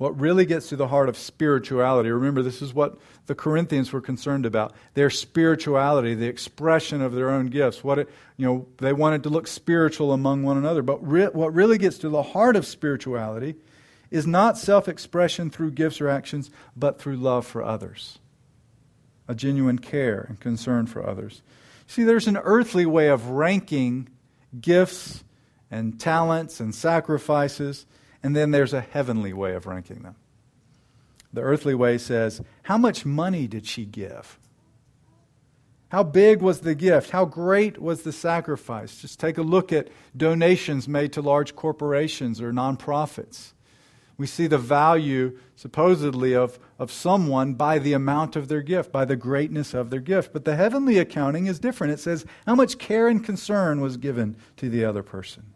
What 0.00 0.18
really 0.18 0.46
gets 0.46 0.70
to 0.70 0.76
the 0.76 0.88
heart 0.88 1.10
of 1.10 1.18
spirituality, 1.18 2.10
remember, 2.10 2.40
this 2.40 2.62
is 2.62 2.72
what 2.72 2.96
the 3.26 3.34
Corinthians 3.34 3.92
were 3.92 4.00
concerned 4.00 4.46
about 4.46 4.72
their 4.94 5.10
spirituality, 5.10 6.14
the 6.14 6.26
expression 6.26 7.02
of 7.02 7.12
their 7.12 7.28
own 7.28 7.48
gifts. 7.48 7.84
What 7.84 7.98
it, 7.98 8.08
you 8.38 8.46
know, 8.46 8.66
they 8.78 8.94
wanted 8.94 9.24
to 9.24 9.28
look 9.28 9.46
spiritual 9.46 10.14
among 10.14 10.42
one 10.42 10.56
another. 10.56 10.80
But 10.80 11.06
re- 11.06 11.26
what 11.26 11.52
really 11.52 11.76
gets 11.76 11.98
to 11.98 12.08
the 12.08 12.22
heart 12.22 12.56
of 12.56 12.64
spirituality 12.64 13.56
is 14.10 14.26
not 14.26 14.56
self 14.56 14.88
expression 14.88 15.50
through 15.50 15.72
gifts 15.72 16.00
or 16.00 16.08
actions, 16.08 16.50
but 16.74 16.98
through 16.98 17.16
love 17.16 17.46
for 17.46 17.62
others, 17.62 18.20
a 19.28 19.34
genuine 19.34 19.80
care 19.80 20.24
and 20.30 20.40
concern 20.40 20.86
for 20.86 21.06
others. 21.06 21.42
See, 21.86 22.04
there's 22.04 22.26
an 22.26 22.38
earthly 22.38 22.86
way 22.86 23.08
of 23.08 23.28
ranking 23.28 24.08
gifts 24.62 25.24
and 25.70 26.00
talents 26.00 26.58
and 26.58 26.74
sacrifices 26.74 27.84
and 28.22 28.36
then 28.36 28.50
there's 28.50 28.72
a 28.72 28.80
heavenly 28.80 29.32
way 29.32 29.54
of 29.54 29.66
ranking 29.66 30.02
them. 30.02 30.16
The 31.32 31.42
earthly 31.42 31.74
way 31.74 31.98
says, 31.98 32.42
How 32.64 32.76
much 32.76 33.06
money 33.06 33.46
did 33.46 33.66
she 33.66 33.84
give? 33.84 34.38
How 35.90 36.04
big 36.04 36.40
was 36.40 36.60
the 36.60 36.74
gift? 36.74 37.10
How 37.10 37.24
great 37.24 37.80
was 37.80 38.02
the 38.02 38.12
sacrifice? 38.12 39.00
Just 39.00 39.18
take 39.18 39.38
a 39.38 39.42
look 39.42 39.72
at 39.72 39.88
donations 40.16 40.86
made 40.86 41.12
to 41.14 41.22
large 41.22 41.56
corporations 41.56 42.40
or 42.40 42.52
nonprofits. 42.52 43.54
We 44.16 44.26
see 44.26 44.46
the 44.46 44.58
value, 44.58 45.38
supposedly, 45.56 46.34
of, 46.34 46.58
of 46.78 46.92
someone 46.92 47.54
by 47.54 47.78
the 47.78 47.94
amount 47.94 48.36
of 48.36 48.48
their 48.48 48.60
gift, 48.60 48.92
by 48.92 49.04
the 49.04 49.16
greatness 49.16 49.72
of 49.72 49.90
their 49.90 50.00
gift. 50.00 50.32
But 50.32 50.44
the 50.44 50.56
heavenly 50.56 50.98
accounting 50.98 51.46
is 51.46 51.58
different. 51.58 51.94
It 51.94 52.00
says 52.00 52.24
how 52.46 52.54
much 52.54 52.78
care 52.78 53.08
and 53.08 53.24
concern 53.24 53.80
was 53.80 53.96
given 53.96 54.36
to 54.58 54.68
the 54.68 54.84
other 54.84 55.02
person. 55.02 55.54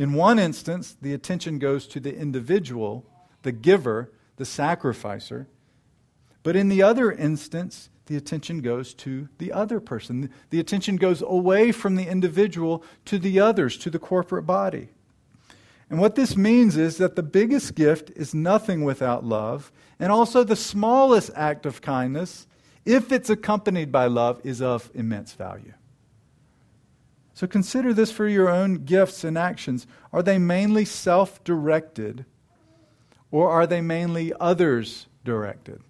In 0.00 0.14
one 0.14 0.38
instance, 0.38 0.96
the 1.02 1.12
attention 1.12 1.58
goes 1.58 1.86
to 1.88 2.00
the 2.00 2.16
individual, 2.16 3.04
the 3.42 3.52
giver, 3.52 4.10
the 4.36 4.46
sacrificer. 4.46 5.46
But 6.42 6.56
in 6.56 6.70
the 6.70 6.82
other 6.82 7.12
instance, 7.12 7.90
the 8.06 8.16
attention 8.16 8.62
goes 8.62 8.94
to 8.94 9.28
the 9.36 9.52
other 9.52 9.78
person. 9.78 10.30
The 10.48 10.58
attention 10.58 10.96
goes 10.96 11.20
away 11.20 11.70
from 11.70 11.96
the 11.96 12.06
individual 12.06 12.82
to 13.04 13.18
the 13.18 13.40
others, 13.40 13.76
to 13.76 13.90
the 13.90 13.98
corporate 13.98 14.46
body. 14.46 14.88
And 15.90 16.00
what 16.00 16.14
this 16.14 16.34
means 16.34 16.78
is 16.78 16.96
that 16.96 17.14
the 17.14 17.22
biggest 17.22 17.74
gift 17.74 18.08
is 18.16 18.32
nothing 18.32 18.84
without 18.84 19.22
love, 19.22 19.70
and 19.98 20.10
also 20.10 20.42
the 20.44 20.56
smallest 20.56 21.30
act 21.36 21.66
of 21.66 21.82
kindness, 21.82 22.46
if 22.86 23.12
it's 23.12 23.28
accompanied 23.28 23.92
by 23.92 24.06
love, 24.06 24.40
is 24.44 24.62
of 24.62 24.90
immense 24.94 25.34
value. 25.34 25.74
So 27.40 27.46
consider 27.46 27.94
this 27.94 28.12
for 28.12 28.28
your 28.28 28.50
own 28.50 28.84
gifts 28.84 29.24
and 29.24 29.38
actions. 29.38 29.86
Are 30.12 30.22
they 30.22 30.36
mainly 30.36 30.84
self 30.84 31.42
directed 31.42 32.26
or 33.30 33.50
are 33.50 33.66
they 33.66 33.80
mainly 33.80 34.34
others 34.38 35.06
directed? 35.24 35.80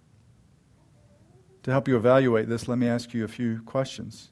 To 1.64 1.73
help 1.73 1.88
you 1.88 1.97
evaluate 1.97 2.49
this, 2.49 2.69
let 2.69 2.78
me 2.78 2.87
ask 2.87 3.12
you 3.12 3.25
a 3.25 3.28
few 3.28 3.62
questions. 3.62 4.30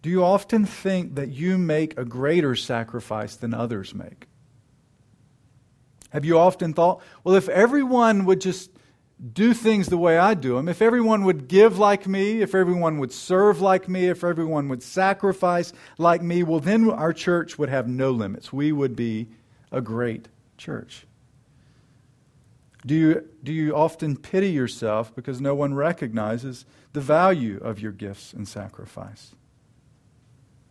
Do 0.00 0.08
you 0.08 0.22
often 0.22 0.64
think 0.64 1.16
that 1.16 1.30
you 1.30 1.58
make 1.58 1.98
a 1.98 2.04
greater 2.04 2.54
sacrifice 2.54 3.34
than 3.34 3.52
others 3.52 3.92
make? 3.92 4.28
Have 6.10 6.24
you 6.24 6.38
often 6.38 6.74
thought, 6.74 7.02
well, 7.24 7.34
if 7.34 7.48
everyone 7.48 8.24
would 8.24 8.40
just 8.40 8.70
do 9.32 9.52
things 9.52 9.88
the 9.88 9.98
way 9.98 10.16
I 10.16 10.34
do 10.34 10.54
them, 10.54 10.68
if 10.68 10.80
everyone 10.80 11.24
would 11.24 11.48
give 11.48 11.78
like 11.78 12.06
me, 12.06 12.40
if 12.40 12.54
everyone 12.54 12.98
would 12.98 13.12
serve 13.12 13.60
like 13.60 13.88
me, 13.88 14.06
if 14.06 14.22
everyone 14.22 14.68
would 14.68 14.82
sacrifice 14.82 15.72
like 15.98 16.22
me, 16.22 16.44
well, 16.44 16.60
then 16.60 16.88
our 16.88 17.12
church 17.12 17.58
would 17.58 17.68
have 17.68 17.88
no 17.88 18.12
limits. 18.12 18.52
We 18.52 18.70
would 18.70 18.94
be 18.94 19.28
a 19.72 19.80
great 19.80 20.28
church. 20.56 21.04
Do 22.86 22.94
you, 22.94 23.28
do 23.42 23.52
you 23.52 23.74
often 23.74 24.16
pity 24.16 24.50
yourself 24.50 25.14
because 25.14 25.40
no 25.40 25.54
one 25.54 25.74
recognizes 25.74 26.64
the 26.92 27.00
value 27.00 27.58
of 27.58 27.80
your 27.80 27.92
gifts 27.92 28.32
and 28.32 28.46
sacrifice? 28.46 29.34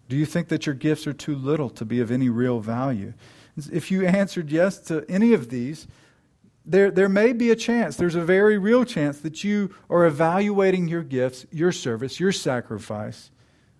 Do 0.07 0.15
you 0.15 0.25
think 0.25 0.47
that 0.47 0.65
your 0.65 0.75
gifts 0.75 1.05
are 1.05 1.13
too 1.13 1.35
little 1.35 1.69
to 1.71 1.83
be 1.83 1.99
of 1.99 2.11
any 2.11 2.29
real 2.29 2.61
value? 2.61 3.13
If 3.57 3.91
you 3.91 4.05
answered 4.05 4.51
yes 4.51 4.79
to 4.81 5.05
any 5.09 5.33
of 5.33 5.49
these, 5.49 5.85
there, 6.67 6.91
there 6.91 7.09
may 7.09 7.31
be 7.31 7.49
a 7.49 7.55
chance, 7.55 7.95
there's 7.95 8.15
a 8.15 8.23
very 8.23 8.57
real 8.57 8.83
chance 8.83 9.19
that 9.21 9.43
you 9.43 9.73
are 9.89 10.05
evaluating 10.05 10.87
your 10.87 11.01
gifts, 11.01 11.45
your 11.49 11.71
service, 11.71 12.19
your 12.19 12.33
sacrifice 12.33 13.31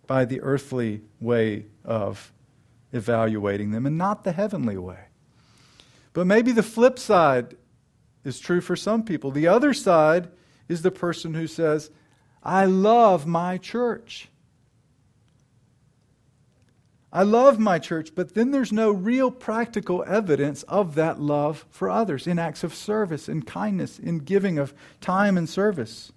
by 0.08 0.24
the 0.24 0.40
earthly 0.42 1.02
way 1.20 1.66
of 1.84 2.32
evaluating 2.94 3.72
them 3.72 3.86
and 3.86 3.98
not 3.98 4.24
the 4.24 4.32
heavenly 4.32 4.78
way. 4.78 5.00
But 6.14 6.26
maybe 6.26 6.54
the 6.54 6.64
flip 6.64 6.98
side 6.98 7.58
is 8.24 8.40
true 8.40 8.62
for 8.62 8.76
some 8.76 9.04
people. 9.04 9.32
The 9.32 9.48
other 9.48 9.74
side 9.74 10.30
is 10.70 10.82
the 10.82 10.92
person 10.92 11.34
who 11.34 11.46
says, 11.46 11.92
I 12.42 12.66
love 12.66 13.28
my 13.28 13.58
church. 13.58 14.30
I 17.12 17.24
love 17.24 17.58
my 17.58 17.80
church, 17.80 18.12
but 18.16 18.34
then 18.34 18.52
there's 18.52 18.74
no 18.74 18.92
real 18.92 19.32
practical 19.32 20.04
evidence 20.06 20.64
of 20.64 20.96
that 20.96 21.22
love 21.22 21.66
for 21.70 21.90
others 21.90 22.28
in 22.28 22.38
acts 22.38 22.64
of 22.64 22.76
service, 22.76 23.30
in 23.30 23.44
kindness, 23.44 23.98
in 23.98 24.20
giving 24.20 24.60
of 24.60 24.74
time 25.00 25.38
and 25.38 25.48
service. 25.48 26.12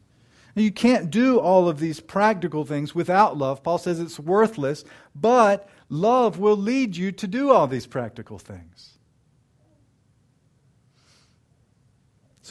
And 0.56 0.64
you 0.64 0.73
can't 0.73 1.11
do 1.11 1.38
all 1.38 1.68
of 1.68 1.78
these 1.78 2.00
practical 2.00 2.64
things 2.64 2.92
without 2.94 3.38
love. 3.38 3.62
Paul 3.62 3.78
says 3.78 4.00
it's 4.00 4.18
worthless, 4.18 4.85
but 5.14 5.68
love 5.88 6.40
will 6.40 6.56
lead 6.56 6.97
you 6.97 7.12
to 7.12 7.26
do 7.28 7.52
all 7.52 7.68
these 7.68 7.87
practical 7.87 8.38
things. 8.38 8.89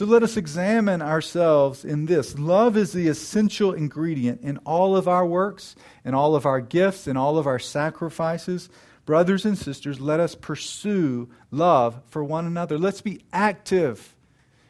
So 0.00 0.06
let 0.06 0.22
us 0.22 0.38
examine 0.38 1.02
ourselves 1.02 1.84
in 1.84 2.06
this. 2.06 2.38
Love 2.38 2.78
is 2.78 2.94
the 2.94 3.08
essential 3.08 3.74
ingredient 3.74 4.40
in 4.40 4.56
all 4.64 4.96
of 4.96 5.06
our 5.06 5.26
works, 5.26 5.76
in 6.06 6.14
all 6.14 6.34
of 6.34 6.46
our 6.46 6.62
gifts, 6.62 7.06
in 7.06 7.18
all 7.18 7.36
of 7.36 7.46
our 7.46 7.58
sacrifices. 7.58 8.70
Brothers 9.04 9.44
and 9.44 9.58
sisters, 9.58 10.00
let 10.00 10.18
us 10.18 10.34
pursue 10.34 11.28
love 11.50 12.00
for 12.06 12.24
one 12.24 12.46
another. 12.46 12.78
Let's 12.78 13.02
be 13.02 13.20
active 13.30 14.16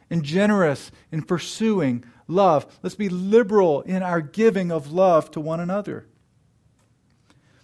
and 0.09 0.21
generous 0.21 0.91
in 1.13 1.23
pursuing 1.23 2.03
love. 2.27 2.65
Let's 2.83 2.95
be 2.95 3.07
liberal 3.07 3.83
in 3.83 4.03
our 4.03 4.19
giving 4.19 4.69
of 4.69 4.91
love 4.91 5.31
to 5.31 5.39
one 5.39 5.61
another. 5.61 6.07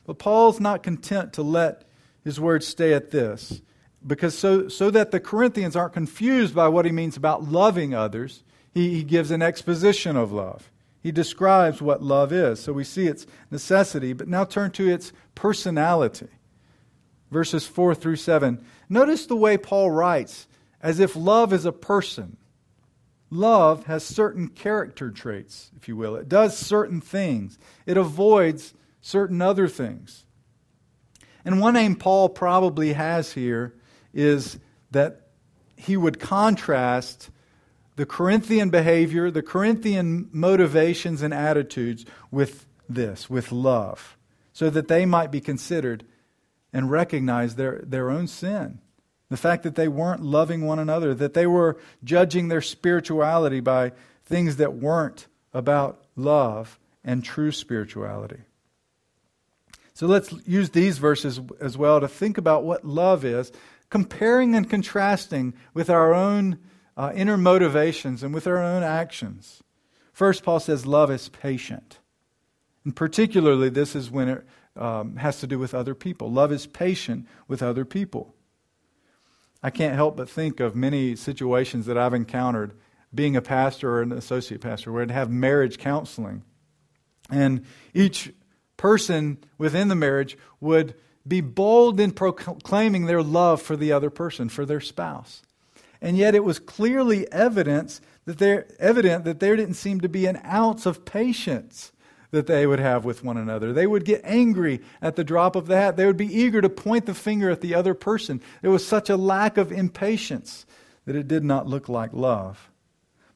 But 0.05 0.19
Paul's 0.19 0.61
not 0.61 0.83
content 0.83 1.33
to 1.33 1.41
let 1.41 1.83
his 2.23 2.39
words 2.39 2.65
stay 2.65 2.93
at 2.93 3.11
this 3.11 3.59
because 4.05 4.37
so, 4.37 4.67
so 4.67 4.91
that 4.91 5.11
the 5.11 5.19
Corinthians 5.19 5.75
aren't 5.75 5.93
confused 5.93 6.53
by 6.53 6.67
what 6.67 6.85
he 6.85 6.91
means 6.91 7.17
about 7.17 7.43
loving 7.43 7.93
others, 7.93 8.43
he, 8.73 8.95
he 8.95 9.03
gives 9.03 9.31
an 9.31 9.41
exposition 9.41 10.15
of 10.15 10.31
love. 10.31 10.69
He 11.01 11.11
describes 11.11 11.81
what 11.81 12.03
love 12.03 12.33
is. 12.33 12.59
So 12.59 12.73
we 12.73 12.83
see 12.83 13.07
its 13.07 13.25
necessity, 13.49 14.13
but 14.13 14.27
now 14.27 14.43
turn 14.43 14.71
to 14.71 14.87
its 14.87 15.13
personality. 15.35 16.27
Verses 17.31 17.65
4 17.65 17.95
through 17.95 18.15
7. 18.17 18.63
Notice 18.89 19.25
the 19.25 19.35
way 19.35 19.57
Paul 19.57 19.91
writes 19.91 20.47
as 20.81 20.99
if 20.99 21.15
love 21.15 21.53
is 21.53 21.65
a 21.65 21.71
person. 21.71 22.37
Love 23.29 23.85
has 23.85 24.03
certain 24.03 24.47
character 24.47 25.11
traits, 25.11 25.71
if 25.75 25.87
you 25.87 25.95
will. 25.95 26.15
It 26.15 26.29
does 26.29 26.57
certain 26.57 27.01
things, 27.01 27.57
it 27.85 27.97
avoids 27.97 28.73
certain 29.01 29.41
other 29.41 29.67
things. 29.67 30.25
And 31.43 31.61
one 31.61 31.75
aim 31.75 31.95
Paul 31.95 32.29
probably 32.29 32.93
has 32.93 33.31
here 33.33 33.73
is 34.17 34.57
that 34.91 35.27
he 35.75 35.95
would 35.95 36.19
contrast 36.19 37.29
the 37.95 38.05
Corinthian 38.05 38.69
behavior, 38.69 39.29
the 39.29 39.43
Corinthian 39.43 40.27
motivations 40.31 41.21
and 41.21 41.33
attitudes 41.33 42.03
with 42.31 42.65
this, 42.89 43.29
with 43.29 43.51
love, 43.51 44.17
so 44.53 44.69
that 44.71 44.87
they 44.87 45.05
might 45.05 45.31
be 45.31 45.39
considered 45.39 46.03
and 46.73 46.89
recognize 46.89 47.55
their, 47.55 47.83
their 47.85 48.09
own 48.09 48.27
sin. 48.27 48.79
The 49.29 49.37
fact 49.37 49.63
that 49.63 49.75
they 49.75 49.87
weren't 49.87 50.23
loving 50.23 50.65
one 50.65 50.79
another, 50.79 51.13
that 51.13 51.33
they 51.33 51.45
were 51.45 51.77
judging 52.03 52.47
their 52.47 52.61
spirituality 52.61 53.59
by 53.59 53.91
things 54.25 54.55
that 54.55 54.73
weren't 54.73 55.27
about 55.53 56.03
love 56.15 56.79
and 57.03 57.23
true 57.23 57.51
spirituality. 57.51 58.41
So 59.93 60.05
let's 60.05 60.31
use 60.45 60.69
these 60.69 60.97
verses 60.99 61.39
as 61.59 61.77
well 61.77 61.99
to 61.99 62.07
think 62.07 62.37
about 62.37 62.63
what 62.63 62.85
love 62.85 63.25
is, 63.25 63.51
comparing 63.89 64.55
and 64.55 64.69
contrasting 64.69 65.53
with 65.73 65.89
our 65.89 66.13
own 66.13 66.59
uh, 66.95 67.11
inner 67.15 67.37
motivations 67.37 68.23
and 68.23 68.33
with 68.33 68.47
our 68.47 68.57
own 68.57 68.83
actions. 68.83 69.63
First, 70.11 70.43
Paul 70.43 70.59
says 70.59 70.85
love 70.85 71.11
is 71.11 71.29
patient. 71.29 71.99
And 72.83 72.95
particularly, 72.95 73.69
this 73.69 73.95
is 73.95 74.09
when 74.09 74.29
it 74.29 74.47
um, 74.75 75.17
has 75.17 75.39
to 75.41 75.47
do 75.47 75.59
with 75.59 75.73
other 75.73 75.93
people. 75.93 76.31
Love 76.31 76.51
is 76.51 76.65
patient 76.65 77.27
with 77.47 77.61
other 77.61 77.85
people. 77.85 78.33
I 79.61 79.69
can't 79.69 79.95
help 79.95 80.17
but 80.17 80.29
think 80.29 80.59
of 80.59 80.75
many 80.75 81.15
situations 81.15 81.85
that 81.87 81.97
I've 81.97 82.13
encountered 82.13 82.77
being 83.13 83.35
a 83.35 83.41
pastor 83.41 83.91
or 83.91 84.01
an 84.01 84.11
associate 84.11 84.61
pastor 84.61 84.91
where 84.91 85.01
I'd 85.01 85.11
have 85.11 85.29
marriage 85.29 85.77
counseling. 85.77 86.43
And 87.29 87.65
each 87.93 88.33
person 88.77 89.37
within 89.57 89.87
the 89.87 89.95
marriage 89.95 90.37
would 90.59 90.95
be 91.27 91.41
bold 91.41 91.99
in 91.99 92.11
proclaiming 92.11 93.05
their 93.05 93.23
love 93.23 93.61
for 93.61 93.75
the 93.75 93.91
other 93.91 94.09
person, 94.09 94.49
for 94.49 94.65
their 94.65 94.81
spouse. 94.81 95.41
And 96.01 96.17
yet 96.17 96.35
it 96.35 96.43
was 96.43 96.59
clearly 96.59 97.31
evidence 97.31 98.01
that 98.25 98.37
there, 98.37 98.67
evident 98.79 99.25
that 99.25 99.39
there 99.39 99.55
didn't 99.55 99.75
seem 99.75 100.01
to 100.01 100.09
be 100.09 100.25
an 100.25 100.39
ounce 100.45 100.85
of 100.85 101.05
patience 101.05 101.91
that 102.31 102.45
they 102.45 102.67
would 102.67 102.79
have 102.79 103.05
with 103.05 103.23
one 103.23 103.37
another. 103.37 103.71
They 103.71 103.87
would 103.87 104.05
get 104.05 104.21
angry 104.23 104.81
at 105.01 105.15
the 105.15 105.23
drop 105.23 105.55
of 105.55 105.67
the 105.67 105.77
hat. 105.77 105.95
They 105.95 106.05
would 106.05 106.17
be 106.17 106.33
eager 106.33 106.61
to 106.61 106.69
point 106.69 107.05
the 107.05 107.13
finger 107.13 107.49
at 107.49 107.61
the 107.61 107.73
other 107.73 107.93
person. 107.93 108.41
There 108.61 108.71
was 108.71 108.85
such 108.85 109.09
a 109.09 109.17
lack 109.17 109.57
of 109.57 109.71
impatience 109.71 110.65
that 111.05 111.15
it 111.15 111.27
did 111.27 111.43
not 111.43 111.67
look 111.67 111.87
like 111.87 112.11
love. 112.11 112.69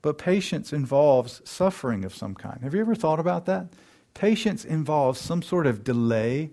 But 0.02 0.18
patience 0.18 0.74
involves 0.74 1.42
suffering 1.46 2.04
of 2.04 2.14
some 2.14 2.36
kind. 2.36 2.62
Have 2.64 2.74
you 2.74 2.82
ever 2.82 2.96
thought 2.96 3.20
about 3.20 3.46
that? 3.46 3.68
Patience 4.14 4.66
involves 4.66 5.20
some 5.20 5.42
sort 5.42 5.68
of 5.68 5.84
delay, 5.84 6.52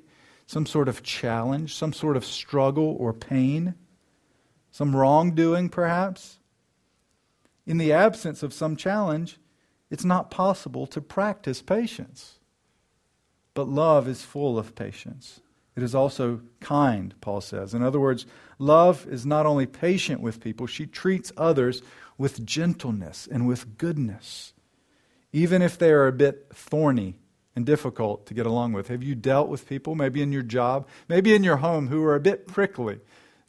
some 0.48 0.64
sort 0.64 0.88
of 0.88 1.02
challenge, 1.02 1.74
some 1.74 1.92
sort 1.92 2.16
of 2.16 2.24
struggle 2.24 2.96
or 2.98 3.12
pain, 3.12 3.74
some 4.70 4.96
wrongdoing, 4.96 5.68
perhaps. 5.68 6.38
In 7.66 7.76
the 7.76 7.92
absence 7.92 8.42
of 8.42 8.54
some 8.54 8.74
challenge, 8.74 9.36
it's 9.90 10.06
not 10.06 10.30
possible 10.30 10.86
to 10.86 11.02
practice 11.02 11.60
patience. 11.60 12.38
But 13.52 13.68
love 13.68 14.08
is 14.08 14.22
full 14.22 14.58
of 14.58 14.74
patience. 14.74 15.40
It 15.76 15.82
is 15.82 15.94
also 15.94 16.40
kind, 16.60 17.14
Paul 17.20 17.42
says. 17.42 17.74
In 17.74 17.82
other 17.82 18.00
words, 18.00 18.24
love 18.58 19.06
is 19.06 19.26
not 19.26 19.44
only 19.44 19.66
patient 19.66 20.22
with 20.22 20.40
people, 20.40 20.66
she 20.66 20.86
treats 20.86 21.30
others 21.36 21.82
with 22.16 22.46
gentleness 22.46 23.28
and 23.30 23.46
with 23.46 23.76
goodness, 23.76 24.54
even 25.30 25.60
if 25.60 25.76
they 25.76 25.92
are 25.92 26.06
a 26.06 26.12
bit 26.12 26.46
thorny 26.54 27.18
and 27.58 27.66
difficult 27.66 28.24
to 28.24 28.34
get 28.34 28.46
along 28.46 28.72
with. 28.72 28.86
Have 28.86 29.02
you 29.02 29.16
dealt 29.16 29.48
with 29.48 29.68
people, 29.68 29.96
maybe 29.96 30.22
in 30.22 30.30
your 30.30 30.44
job, 30.44 30.86
maybe 31.08 31.34
in 31.34 31.42
your 31.42 31.56
home, 31.56 31.88
who 31.88 32.04
are 32.04 32.14
a 32.14 32.20
bit 32.20 32.46
prickly, 32.46 33.00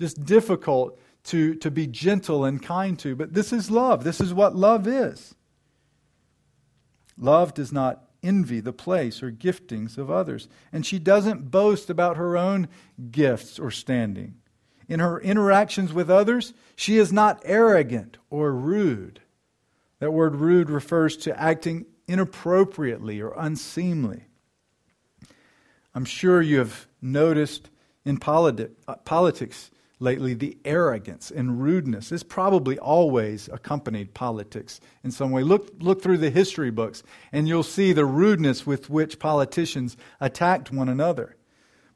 just 0.01 0.25
difficult 0.25 0.99
to, 1.25 1.53
to 1.53 1.69
be 1.69 1.85
gentle 1.85 2.43
and 2.43 2.59
kind 2.59 2.97
to? 2.97 3.15
But 3.15 3.35
this 3.35 3.53
is 3.53 3.69
love. 3.69 4.03
This 4.03 4.19
is 4.19 4.33
what 4.33 4.55
love 4.55 4.87
is. 4.87 5.35
Love 7.19 7.53
does 7.53 7.71
not 7.71 8.09
envy 8.23 8.59
the 8.59 8.73
place 8.73 9.21
or 9.21 9.31
giftings 9.31 9.99
of 9.99 10.09
others, 10.09 10.49
and 10.73 10.83
she 10.83 10.97
doesn't 10.97 11.51
boast 11.51 11.91
about 11.91 12.17
her 12.17 12.35
own 12.35 12.67
gifts 13.11 13.59
or 13.59 13.69
standing. 13.69 14.33
In 14.87 14.99
her 15.01 15.21
interactions 15.21 15.93
with 15.93 16.09
others, 16.09 16.55
she 16.75 16.97
is 16.97 17.13
not 17.13 17.43
arrogant 17.45 18.17
or 18.31 18.51
rude. 18.53 19.21
That 19.99 20.13
word 20.13 20.37
rude 20.37 20.71
refers 20.71 21.15
to 21.17 21.39
acting 21.39 21.85
inappropriately 22.09 23.21
or 23.21 23.33
unseemly. 23.37 24.25
I'm 25.93 26.05
sure 26.05 26.41
you 26.41 26.57
have 26.57 26.87
noticed 27.01 27.69
in 28.03 28.17
politi- 28.17 28.71
uh, 28.87 28.95
politics 28.95 29.69
lately 29.99 30.33
the 30.33 30.57
arrogance 30.63 31.29
and 31.29 31.61
rudeness 31.61 32.09
This 32.09 32.23
probably 32.23 32.79
always 32.79 33.49
accompanied 33.51 34.13
politics 34.13 34.79
in 35.03 35.11
some 35.11 35.29
way. 35.29 35.43
Look, 35.43 35.71
look 35.79 36.01
through 36.01 36.19
the 36.19 36.29
history 36.29 36.71
books 36.71 37.03
and 37.31 37.47
you'll 37.47 37.63
see 37.63 37.93
the 37.93 38.05
rudeness 38.05 38.65
with 38.65 38.89
which 38.89 39.19
politicians 39.19 39.97
attacked 40.19 40.71
one 40.71 40.89
another. 40.89 41.35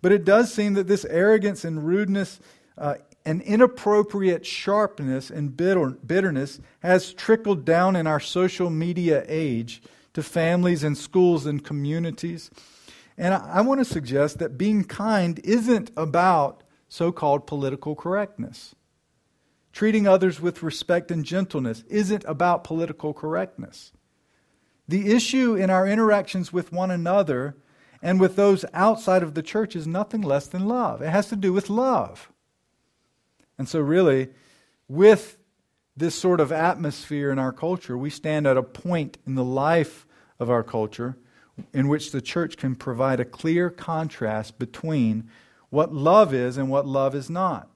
But 0.02 0.12
it 0.12 0.26
does 0.26 0.54
seem 0.54 0.74
that 0.74 0.88
this 0.88 1.06
arrogance 1.06 1.64
and 1.64 1.88
rudeness 1.88 2.40
uh, 2.78 2.96
an 3.26 3.42
inappropriate 3.42 4.46
sharpness 4.46 5.30
and 5.30 5.56
bitter, 5.56 5.92
bitterness 5.92 6.60
has 6.80 7.14
trickled 7.14 7.64
down 7.64 7.96
in 7.96 8.06
our 8.06 8.20
social 8.20 8.70
media 8.70 9.24
age 9.28 9.82
to 10.14 10.24
families 10.24 10.84
and 10.84 10.98
schools 10.98 11.46
and 11.46 11.64
communities. 11.64 12.50
And 13.18 13.34
I, 13.34 13.58
I 13.58 13.62
want 13.62 13.80
to 13.80 13.86
suggest 13.86 14.40
that 14.40 14.58
being 14.58 14.84
kind 14.84 15.40
isn't 15.44 15.92
about 15.98 16.64
so 16.88 17.12
called 17.12 17.48
political 17.48 17.96
correctness. 17.96 18.76
Treating 19.72 20.08
others 20.08 20.40
with 20.40 20.62
respect 20.62 21.10
and 21.10 21.26
gentleness 21.26 21.84
isn't 21.90 22.24
about 22.28 22.64
political 22.64 23.14
correctness. 23.14 23.92
The 24.88 25.12
issue 25.12 25.56
in 25.56 25.70
our 25.70 25.88
interactions 25.88 26.54
with 26.54 26.72
one 26.72 26.92
another 26.92 27.56
and 28.02 28.20
with 28.20 28.36
those 28.36 28.66
outside 28.74 29.24
of 29.24 29.34
the 29.34 29.42
church 29.42 29.76
is 29.76 29.88
nothing 29.88 30.22
less 30.22 30.46
than 30.46 30.68
love. 30.68 31.02
It 31.02 31.10
has 31.10 31.30
to 31.30 31.36
do 31.36 31.54
with 31.54 31.70
love. 31.70 32.32
And 33.58 33.68
so, 33.68 33.80
really, 33.80 34.30
with 34.88 35.38
this 35.96 36.16
sort 36.16 36.40
of 36.40 36.52
atmosphere 36.52 37.32
in 37.32 37.40
our 37.40 37.54
culture, 37.54 37.98
we 37.98 38.10
stand 38.10 38.48
at 38.48 38.58
a 38.58 38.64
point 38.64 39.18
in 39.28 39.36
the 39.36 39.44
life 39.44 40.08
of 40.40 40.50
our 40.50 40.64
culture 40.64 41.18
in 41.74 41.88
which 41.88 42.12
the 42.12 42.22
church 42.22 42.58
can 42.58 42.76
provide 42.76 43.20
a 43.20 43.26
clear 43.26 43.70
contrast 43.70 44.58
between 44.58 45.30
what 45.70 45.94
love 45.94 46.34
is 46.34 46.58
and 46.58 46.70
what 46.70 46.88
love 46.88 47.14
is 47.14 47.30
not. 47.30 47.70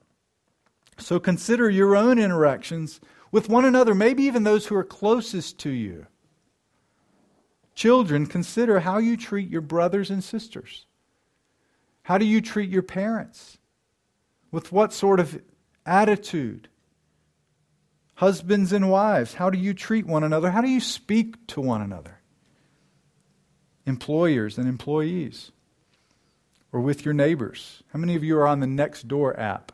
So 0.97 1.19
consider 1.19 1.69
your 1.69 1.95
own 1.95 2.17
interactions 2.17 2.99
with 3.32 3.49
one 3.49 3.65
another, 3.65 3.93
maybe 3.93 4.23
even 4.23 4.43
those 4.43 4.67
who 4.67 4.75
are 4.75 4.84
closest 4.84 5.60
to 5.60 5.69
you. 5.69 6.08
Children, 7.75 8.25
consider 8.25 8.80
how 8.80 8.97
you 8.97 9.15
treat 9.15 9.49
your 9.49 9.62
brothers 9.62 10.10
and 10.10 10.23
sisters. 10.23 10.88
How 12.03 12.17
do 12.17 12.25
you 12.25 12.41
treat 12.41 12.69
your 12.71 12.82
parents? 12.82 13.60
With 14.49 14.71
what 14.71 14.93
sort 14.93 15.19
of 15.19 15.39
attitude. 15.86 16.69
Husbands 18.17 18.73
and 18.73 18.89
wives, 18.89 19.36
how 19.36 19.51
do 19.51 19.60
you 19.60 19.75
treat 19.75 20.08
one 20.08 20.23
another? 20.23 20.49
How 20.49 20.62
do 20.62 20.69
you 20.69 20.80
speak 20.80 21.45
to 21.47 21.62
one 21.62 21.84
another? 21.84 22.19
Employers 23.86 24.58
and 24.58 24.67
employees, 24.67 25.51
or 26.71 26.82
with 26.82 27.06
your 27.06 27.13
neighbors. 27.13 27.84
How 27.93 27.99
many 27.99 28.15
of 28.15 28.23
you 28.23 28.36
are 28.39 28.47
on 28.47 28.60
the 28.60 28.65
Nextdoor 28.65 29.38
app? 29.38 29.71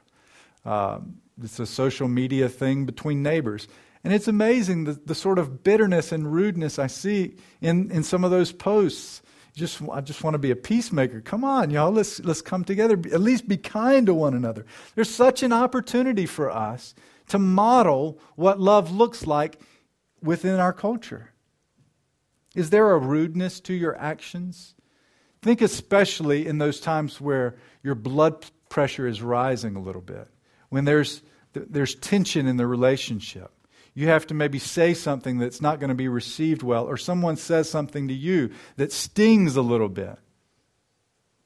Um, 0.65 1.21
it's 1.41 1.57
a 1.57 1.65
social 1.65 2.09
media 2.09 2.49
thing 2.49 2.85
between 2.85 3.23
neighbors. 3.23 3.69
And 4.03 4.11
it's 4.11 4.27
amazing 4.27 4.83
the, 4.83 4.99
the 5.05 5.15
sort 5.15 5.39
of 5.39 5.63
bitterness 5.63 6.11
and 6.11 6.33
rudeness 6.33 6.77
I 6.77 6.87
see 6.87 7.37
in, 7.61 7.91
in 7.91 8.03
some 8.03 8.25
of 8.25 8.31
those 8.31 8.51
posts 8.51 9.21
just 9.55 9.81
I 9.89 10.01
just 10.01 10.23
want 10.23 10.33
to 10.33 10.39
be 10.39 10.51
a 10.51 10.55
peacemaker. 10.55 11.21
Come 11.21 11.43
on, 11.43 11.69
y'all, 11.69 11.91
let's 11.91 12.19
let's 12.21 12.41
come 12.41 12.63
together. 12.63 12.99
At 13.13 13.21
least 13.21 13.47
be 13.47 13.55
kind 13.55 14.07
to 14.07 14.13
one 14.13 14.33
another. 14.33 14.65
There's 14.95 15.11
such 15.11 15.43
an 15.43 15.53
opportunity 15.53 16.25
for 16.25 16.49
us 16.49 16.95
to 17.33 17.39
model 17.39 18.19
what 18.35 18.59
love 18.59 18.91
looks 18.91 19.25
like 19.25 19.59
within 20.21 20.59
our 20.59 20.71
culture. 20.71 21.31
Is 22.53 22.69
there 22.69 22.91
a 22.91 22.99
rudeness 22.99 23.59
to 23.61 23.73
your 23.73 23.97
actions? 23.97 24.75
Think 25.41 25.59
especially 25.59 26.45
in 26.45 26.59
those 26.59 26.79
times 26.79 27.19
where 27.19 27.55
your 27.81 27.95
blood 27.95 28.45
pressure 28.69 29.07
is 29.07 29.23
rising 29.23 29.75
a 29.75 29.81
little 29.81 30.01
bit, 30.01 30.27
when 30.69 30.85
there's 30.85 31.23
there's 31.53 31.95
tension 31.95 32.45
in 32.47 32.57
the 32.57 32.67
relationship 32.67 33.51
you 33.95 34.07
have 34.07 34.27
to 34.27 34.33
maybe 34.33 34.59
say 34.59 34.93
something 34.93 35.37
that's 35.37 35.61
not 35.61 35.79
going 35.79 35.89
to 35.89 35.95
be 35.95 36.07
received 36.07 36.63
well, 36.63 36.85
or 36.85 36.97
someone 36.97 37.35
says 37.35 37.69
something 37.69 38.07
to 38.07 38.13
you 38.13 38.51
that 38.75 38.91
stings 38.91 39.55
a 39.55 39.61
little 39.61 39.89
bit. 39.89 40.17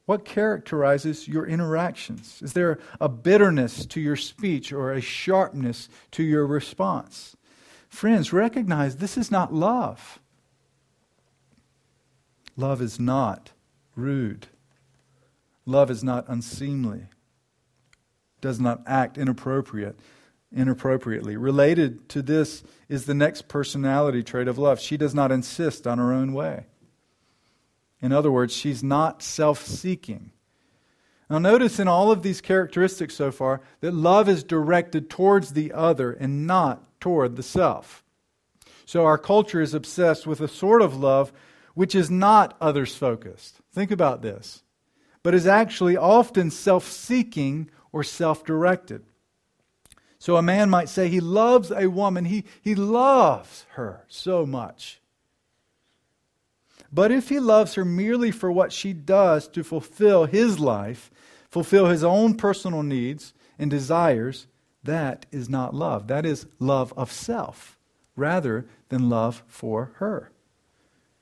What 0.08 0.24
characterizes 0.24 1.28
your 1.28 1.46
interactions? 1.46 2.42
Is 2.42 2.54
there 2.54 2.80
a 3.02 3.10
bitterness 3.10 3.86
to 3.88 4.00
your 4.00 4.16
speech 4.16 4.72
or 4.72 4.94
a 4.94 5.02
sharpness 5.02 5.90
to 6.12 6.24
your 6.24 6.48
response? 6.48 7.36
Friends, 7.90 8.32
recognize 8.32 8.96
this 8.96 9.18
is 9.18 9.30
not 9.30 9.54
love. 9.54 10.20
Love 12.56 12.82
is 12.82 13.02
not 13.02 13.52
rude. 13.98 14.48
Love 15.66 15.92
is 15.92 16.06
not 16.06 16.24
unseemly. 16.30 17.08
Does 18.40 18.62
not 18.62 18.84
act 18.88 19.18
inappropriate 19.18 20.00
inappropriately. 20.56 21.36
Related 21.36 22.08
to 22.08 22.22
this 22.22 22.64
is 22.88 23.08
the 23.08 23.14
next 23.14 23.50
personality 23.50 24.24
trait 24.24 24.48
of 24.48 24.58
love. 24.58 24.80
She 24.80 24.96
does 24.96 25.14
not 25.14 25.34
insist 25.34 25.86
on 25.86 25.98
her 25.98 26.14
own 26.14 26.32
way. 26.32 26.68
In 28.02 28.12
other 28.12 28.32
words, 28.32 28.54
she's 28.54 28.84
not 28.84 29.22
self 29.22 29.66
seeking. 29.66 30.32
Now, 31.30 31.40
notice 31.40 31.80
in 31.80 31.88
all 31.88 32.12
of 32.12 32.24
these 32.24 32.40
characteristics 32.40 33.16
so 33.16 33.32
far 33.32 33.62
that 33.82 33.94
love 33.94 34.30
is 34.30 34.44
directed 34.44 35.10
towards 35.10 35.52
the 35.52 35.74
other 35.74 36.14
and 36.14 36.48
not 36.48 36.84
toward 37.02 37.36
the 37.36 37.44
self. 37.44 38.04
So 38.86 39.06
our 39.06 39.18
culture 39.18 39.60
is 39.62 39.74
obsessed 39.74 40.26
with 40.26 40.40
a 40.40 40.48
sort 40.48 40.82
of 40.82 40.96
love 40.96 41.34
which 41.74 41.94
is 41.94 42.10
not 42.10 42.58
others 42.60 42.96
focused. 42.96 43.60
Think 43.72 43.92
about 43.92 44.22
this. 44.22 44.64
But 45.22 45.36
is 45.36 45.46
actually 45.46 45.98
often 45.98 46.50
self 46.50 46.88
seeking 46.88 47.70
or 47.92 48.04
self 48.04 48.46
directed. 48.46 49.04
So 50.18 50.38
a 50.38 50.42
man 50.42 50.70
might 50.70 50.90
say 50.90 51.08
he 51.08 51.20
loves 51.20 51.72
a 51.72 51.88
woman, 51.88 52.26
he, 52.26 52.46
he 52.62 52.74
loves 52.74 53.66
her 53.74 54.06
so 54.08 54.46
much. 54.46 55.02
But 56.92 57.12
if 57.12 57.30
he 57.30 57.40
loves 57.40 57.74
her 57.76 57.86
merely 57.86 58.32
for 58.32 58.52
what 58.52 58.72
she 58.72 58.94
does 58.94 59.48
to 59.50 59.64
fulfill 59.64 60.26
his 60.26 60.60
life, 60.60 61.12
fulfill 61.50 61.88
his 61.88 62.04
own 62.04 62.36
personal 62.36 62.84
needs 62.84 63.34
and 63.60 63.70
desires, 63.70 64.48
that 64.84 65.26
is 65.32 65.50
not 65.50 65.74
love. 65.74 66.08
That 66.08 66.26
is 66.26 66.46
love 66.60 66.94
of 66.96 67.12
self 67.12 67.78
rather 68.16 68.66
than 68.90 69.10
love 69.10 69.44
for 69.48 69.92
her. 69.96 70.32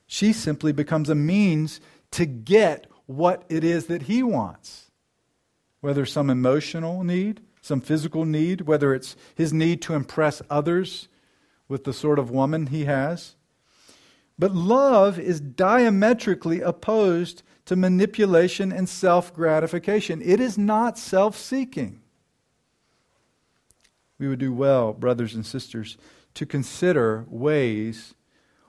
She 0.06 0.32
simply 0.32 0.72
becomes 0.72 1.10
a 1.10 1.14
means 1.14 1.80
to 2.12 2.26
get 2.26 2.86
what 3.06 3.44
it 3.48 3.64
is 3.64 3.86
that 3.86 4.02
he 4.02 4.22
wants, 4.22 4.90
whether 5.80 6.06
some 6.06 6.30
emotional 6.30 7.02
need, 7.02 7.40
some 7.60 7.80
physical 7.80 8.24
need, 8.24 8.62
whether 8.62 8.94
it's 8.94 9.16
his 9.34 9.52
need 9.52 9.82
to 9.82 9.94
impress 9.94 10.40
others 10.48 11.08
with 11.68 11.84
the 11.84 11.92
sort 11.92 12.18
of 12.18 12.30
woman 12.30 12.68
he 12.68 12.84
has. 12.84 13.34
But 14.38 14.54
love 14.54 15.18
is 15.18 15.40
diametrically 15.40 16.60
opposed 16.60 17.42
to 17.64 17.76
manipulation 17.76 18.72
and 18.72 18.88
self 18.88 19.34
gratification. 19.34 20.20
It 20.22 20.40
is 20.40 20.58
not 20.58 20.98
self 20.98 21.36
seeking. 21.36 22.00
We 24.18 24.28
would 24.28 24.38
do 24.38 24.52
well, 24.52 24.92
brothers 24.92 25.34
and 25.34 25.44
sisters, 25.44 25.96
to 26.34 26.46
consider 26.46 27.24
ways 27.28 28.14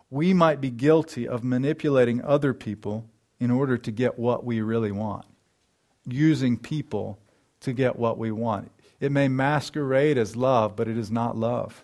we 0.10 0.34
might 0.34 0.62
be 0.62 0.70
guilty 0.70 1.28
of 1.28 1.44
manipulating 1.44 2.22
other 2.24 2.54
people 2.54 3.06
in 3.40 3.52
order 3.52 3.78
to 3.78 3.92
get 3.92 4.18
what 4.18 4.44
we 4.44 4.62
really 4.62 4.92
want, 4.92 5.26
using 6.06 6.58
people 6.58 7.20
to 7.60 7.74
get 7.74 7.98
what 7.98 8.18
we 8.18 8.32
want. 8.32 8.72
It 9.00 9.12
may 9.12 9.28
masquerade 9.28 10.18
as 10.18 10.36
love, 10.36 10.76
but 10.76 10.88
it 10.88 10.98
is 10.98 11.12
not 11.12 11.38
love. 11.38 11.84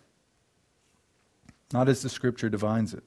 Not 1.71 1.89
as 1.89 2.01
the 2.01 2.09
scripture 2.09 2.49
defines 2.49 2.93
it. 2.93 3.03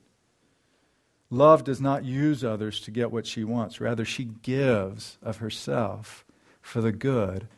Love 1.31 1.65
does 1.65 1.81
not 1.81 2.05
use 2.05 2.45
others 2.45 2.81
to 2.81 2.91
get 2.91 3.11
what 3.11 3.27
she 3.27 3.43
wants. 3.43 3.81
Rather, 3.81 4.05
she 4.05 4.25
gives 4.43 5.19
of 5.23 5.39
herself 5.39 6.25
for 6.63 6.81
the 6.81 6.93
good 6.93 7.49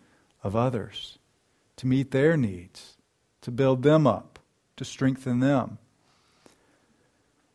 of 0.42 0.54
others, 0.56 1.18
to 1.76 1.86
meet 1.86 2.10
their 2.10 2.36
needs, 2.36 2.96
to 3.40 3.50
build 3.50 3.82
them 3.82 4.06
up, 4.06 4.38
to 4.76 4.84
strengthen 4.84 5.40
them. 5.40 5.78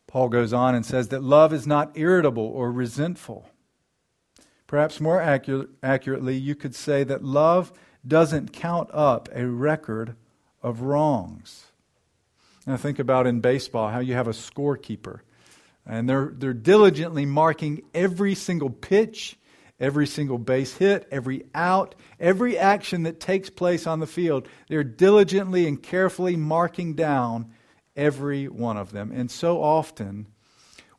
Paul 0.06 0.28
goes 0.28 0.52
on 0.52 0.74
and 0.74 0.86
says 0.86 1.08
that 1.08 1.24
love 1.24 1.52
is 1.52 1.66
not 1.66 1.96
irritable 1.96 2.46
or 2.46 2.70
resentful. 2.70 3.48
Perhaps 4.66 5.00
more 5.00 5.20
accurate, 5.20 5.70
accurately, 5.82 6.36
you 6.36 6.54
could 6.54 6.74
say 6.74 7.02
that 7.04 7.24
love 7.24 7.72
doesn't 8.06 8.52
count 8.52 8.90
up 8.92 9.28
a 9.34 9.46
record 9.46 10.14
of 10.62 10.82
wrongs. 10.82 11.66
Now, 12.66 12.76
think 12.76 12.98
about 12.98 13.26
in 13.26 13.40
baseball 13.40 13.90
how 13.90 13.98
you 13.98 14.14
have 14.14 14.28
a 14.28 14.32
scorekeeper, 14.32 15.20
and 15.86 16.08
they're, 16.08 16.32
they're 16.34 16.54
diligently 16.54 17.26
marking 17.26 17.82
every 17.94 18.34
single 18.34 18.70
pitch, 18.70 19.36
every 19.78 20.06
single 20.06 20.38
base 20.38 20.76
hit, 20.76 21.06
every 21.10 21.44
out, 21.54 21.94
every 22.18 22.56
action 22.58 23.02
that 23.02 23.20
takes 23.20 23.50
place 23.50 23.86
on 23.86 24.00
the 24.00 24.06
field. 24.06 24.48
They're 24.68 24.84
diligently 24.84 25.66
and 25.66 25.82
carefully 25.82 26.36
marking 26.36 26.94
down 26.94 27.52
every 27.96 28.48
one 28.48 28.76
of 28.76 28.92
them. 28.92 29.12
And 29.12 29.30
so 29.30 29.62
often, 29.62 30.26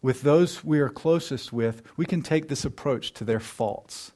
with 0.02 0.22
those 0.22 0.64
we 0.64 0.80
are 0.80 0.90
closest 0.90 1.52
with, 1.52 1.82
we 1.98 2.06
can 2.06 2.22
take 2.22 2.48
this 2.48 2.66
approach 2.66 3.12
to 3.14 3.24
their 3.24 3.40
faults 3.40 4.12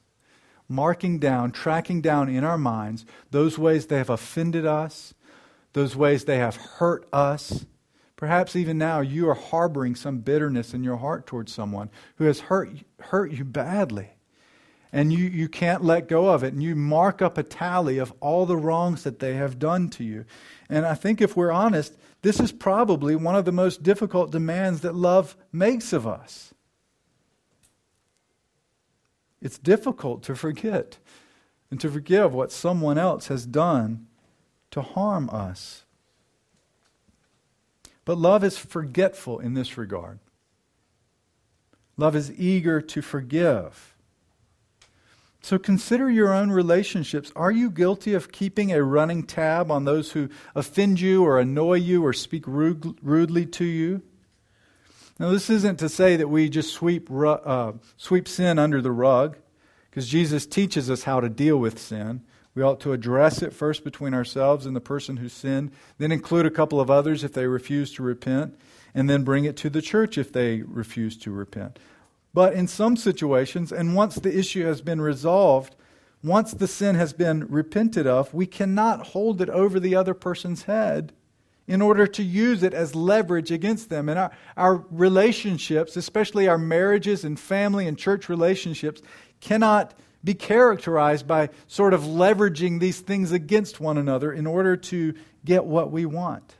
marking 0.70 1.18
down, 1.18 1.50
tracking 1.50 2.00
down 2.00 2.28
in 2.28 2.44
our 2.44 2.56
minds 2.56 3.04
those 3.30 3.58
ways 3.58 3.86
they 3.86 3.98
have 3.98 4.08
offended 4.08 4.64
us, 4.64 5.12
those 5.72 5.96
ways 5.96 6.24
they 6.24 6.38
have 6.38 6.56
hurt 6.56 7.06
us. 7.12 7.66
Perhaps 8.20 8.54
even 8.54 8.76
now 8.76 9.00
you 9.00 9.30
are 9.30 9.34
harboring 9.34 9.94
some 9.94 10.18
bitterness 10.18 10.74
in 10.74 10.84
your 10.84 10.98
heart 10.98 11.26
towards 11.26 11.54
someone 11.54 11.88
who 12.16 12.26
has 12.26 12.38
hurt, 12.38 12.68
hurt 13.00 13.32
you 13.32 13.46
badly. 13.46 14.10
And 14.92 15.10
you, 15.10 15.24
you 15.24 15.48
can't 15.48 15.82
let 15.82 16.06
go 16.06 16.28
of 16.28 16.44
it. 16.44 16.52
And 16.52 16.62
you 16.62 16.76
mark 16.76 17.22
up 17.22 17.38
a 17.38 17.42
tally 17.42 17.96
of 17.96 18.12
all 18.20 18.44
the 18.44 18.58
wrongs 18.58 19.04
that 19.04 19.20
they 19.20 19.36
have 19.36 19.58
done 19.58 19.88
to 19.90 20.04
you. 20.04 20.26
And 20.68 20.84
I 20.84 20.92
think 20.92 21.22
if 21.22 21.34
we're 21.34 21.50
honest, 21.50 21.96
this 22.20 22.40
is 22.40 22.52
probably 22.52 23.16
one 23.16 23.36
of 23.36 23.46
the 23.46 23.52
most 23.52 23.82
difficult 23.82 24.30
demands 24.30 24.82
that 24.82 24.94
love 24.94 25.34
makes 25.50 25.94
of 25.94 26.06
us. 26.06 26.52
It's 29.40 29.56
difficult 29.56 30.22
to 30.24 30.34
forget 30.34 30.98
and 31.70 31.80
to 31.80 31.90
forgive 31.90 32.34
what 32.34 32.52
someone 32.52 32.98
else 32.98 33.28
has 33.28 33.46
done 33.46 34.08
to 34.72 34.82
harm 34.82 35.30
us. 35.30 35.86
But 38.10 38.18
love 38.18 38.42
is 38.42 38.58
forgetful 38.58 39.38
in 39.38 39.54
this 39.54 39.78
regard. 39.78 40.18
Love 41.96 42.16
is 42.16 42.32
eager 42.32 42.80
to 42.80 43.02
forgive. 43.02 43.94
So 45.42 45.60
consider 45.60 46.10
your 46.10 46.34
own 46.34 46.50
relationships. 46.50 47.30
Are 47.36 47.52
you 47.52 47.70
guilty 47.70 48.14
of 48.14 48.32
keeping 48.32 48.72
a 48.72 48.82
running 48.82 49.22
tab 49.22 49.70
on 49.70 49.84
those 49.84 50.10
who 50.10 50.28
offend 50.56 51.00
you 51.00 51.22
or 51.22 51.38
annoy 51.38 51.74
you 51.74 52.04
or 52.04 52.12
speak 52.12 52.48
rude, 52.48 52.98
rudely 53.00 53.46
to 53.46 53.64
you? 53.64 54.02
Now, 55.20 55.30
this 55.30 55.48
isn't 55.48 55.78
to 55.78 55.88
say 55.88 56.16
that 56.16 56.26
we 56.26 56.48
just 56.48 56.72
sweep, 56.72 57.08
uh, 57.12 57.74
sweep 57.96 58.26
sin 58.26 58.58
under 58.58 58.82
the 58.82 58.90
rug, 58.90 59.36
because 59.88 60.08
Jesus 60.08 60.46
teaches 60.46 60.90
us 60.90 61.04
how 61.04 61.20
to 61.20 61.28
deal 61.28 61.58
with 61.58 61.78
sin. 61.78 62.22
We 62.54 62.62
ought 62.62 62.80
to 62.80 62.92
address 62.92 63.42
it 63.42 63.52
first 63.52 63.84
between 63.84 64.12
ourselves 64.12 64.66
and 64.66 64.74
the 64.74 64.80
person 64.80 65.18
who 65.18 65.28
sinned, 65.28 65.70
then 65.98 66.10
include 66.10 66.46
a 66.46 66.50
couple 66.50 66.80
of 66.80 66.90
others 66.90 67.22
if 67.22 67.32
they 67.32 67.46
refuse 67.46 67.92
to 67.94 68.02
repent, 68.02 68.58
and 68.94 69.08
then 69.08 69.22
bring 69.22 69.44
it 69.44 69.56
to 69.58 69.70
the 69.70 69.82
church 69.82 70.18
if 70.18 70.32
they 70.32 70.62
refuse 70.62 71.16
to 71.18 71.30
repent. 71.30 71.78
But 72.34 72.54
in 72.54 72.66
some 72.66 72.96
situations, 72.96 73.72
and 73.72 73.94
once 73.94 74.16
the 74.16 74.36
issue 74.36 74.64
has 74.64 74.80
been 74.80 75.00
resolved, 75.00 75.76
once 76.22 76.52
the 76.52 76.68
sin 76.68 76.96
has 76.96 77.12
been 77.12 77.46
repented 77.48 78.06
of, 78.06 78.34
we 78.34 78.46
cannot 78.46 79.08
hold 79.08 79.40
it 79.40 79.48
over 79.48 79.80
the 79.80 79.94
other 79.94 80.14
person's 80.14 80.64
head 80.64 81.12
in 81.66 81.80
order 81.80 82.06
to 82.06 82.22
use 82.22 82.64
it 82.64 82.74
as 82.74 82.96
leverage 82.96 83.52
against 83.52 83.90
them. 83.90 84.08
And 84.08 84.18
our, 84.18 84.30
our 84.56 84.84
relationships, 84.90 85.96
especially 85.96 86.48
our 86.48 86.58
marriages 86.58 87.24
and 87.24 87.38
family 87.38 87.86
and 87.86 87.96
church 87.96 88.28
relationships, 88.28 89.00
cannot 89.40 89.94
be 90.22 90.34
characterized 90.34 91.26
by 91.26 91.50
sort 91.66 91.94
of 91.94 92.02
leveraging 92.02 92.80
these 92.80 93.00
things 93.00 93.32
against 93.32 93.80
one 93.80 93.96
another 93.96 94.32
in 94.32 94.46
order 94.46 94.76
to 94.76 95.14
get 95.44 95.64
what 95.64 95.90
we 95.90 96.04
want. 96.04 96.56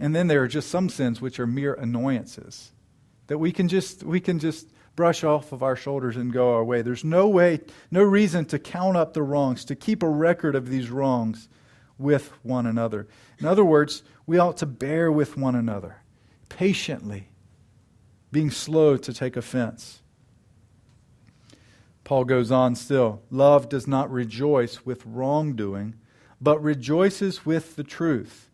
And 0.00 0.16
then 0.16 0.26
there 0.26 0.42
are 0.42 0.48
just 0.48 0.70
some 0.70 0.88
sins 0.88 1.20
which 1.20 1.38
are 1.38 1.46
mere 1.46 1.74
annoyances 1.74 2.72
that 3.28 3.38
we 3.38 3.52
can 3.52 3.68
just 3.68 4.02
we 4.02 4.20
can 4.20 4.38
just 4.38 4.68
brush 4.94 5.24
off 5.24 5.52
of 5.52 5.62
our 5.62 5.76
shoulders 5.76 6.16
and 6.16 6.32
go 6.32 6.54
our 6.54 6.64
way. 6.64 6.82
There's 6.82 7.04
no 7.04 7.28
way, 7.28 7.60
no 7.90 8.02
reason 8.02 8.44
to 8.46 8.58
count 8.58 8.96
up 8.96 9.14
the 9.14 9.22
wrongs, 9.22 9.64
to 9.66 9.74
keep 9.74 10.02
a 10.02 10.08
record 10.08 10.54
of 10.54 10.68
these 10.68 10.90
wrongs 10.90 11.48
with 11.98 12.30
one 12.42 12.66
another. 12.66 13.08
In 13.38 13.46
other 13.46 13.64
words, 13.64 14.02
we 14.26 14.38
ought 14.38 14.58
to 14.58 14.66
bear 14.66 15.10
with 15.10 15.36
one 15.36 15.54
another 15.54 16.02
patiently, 16.50 17.30
being 18.30 18.50
slow 18.50 18.98
to 18.98 19.14
take 19.14 19.36
offense. 19.36 20.01
Paul 22.04 22.24
goes 22.24 22.50
on 22.50 22.74
still 22.74 23.22
love 23.30 23.68
does 23.68 23.86
not 23.86 24.10
rejoice 24.10 24.84
with 24.84 25.04
wrongdoing, 25.06 25.94
but 26.40 26.62
rejoices 26.62 27.46
with 27.46 27.76
the 27.76 27.84
truth. 27.84 28.50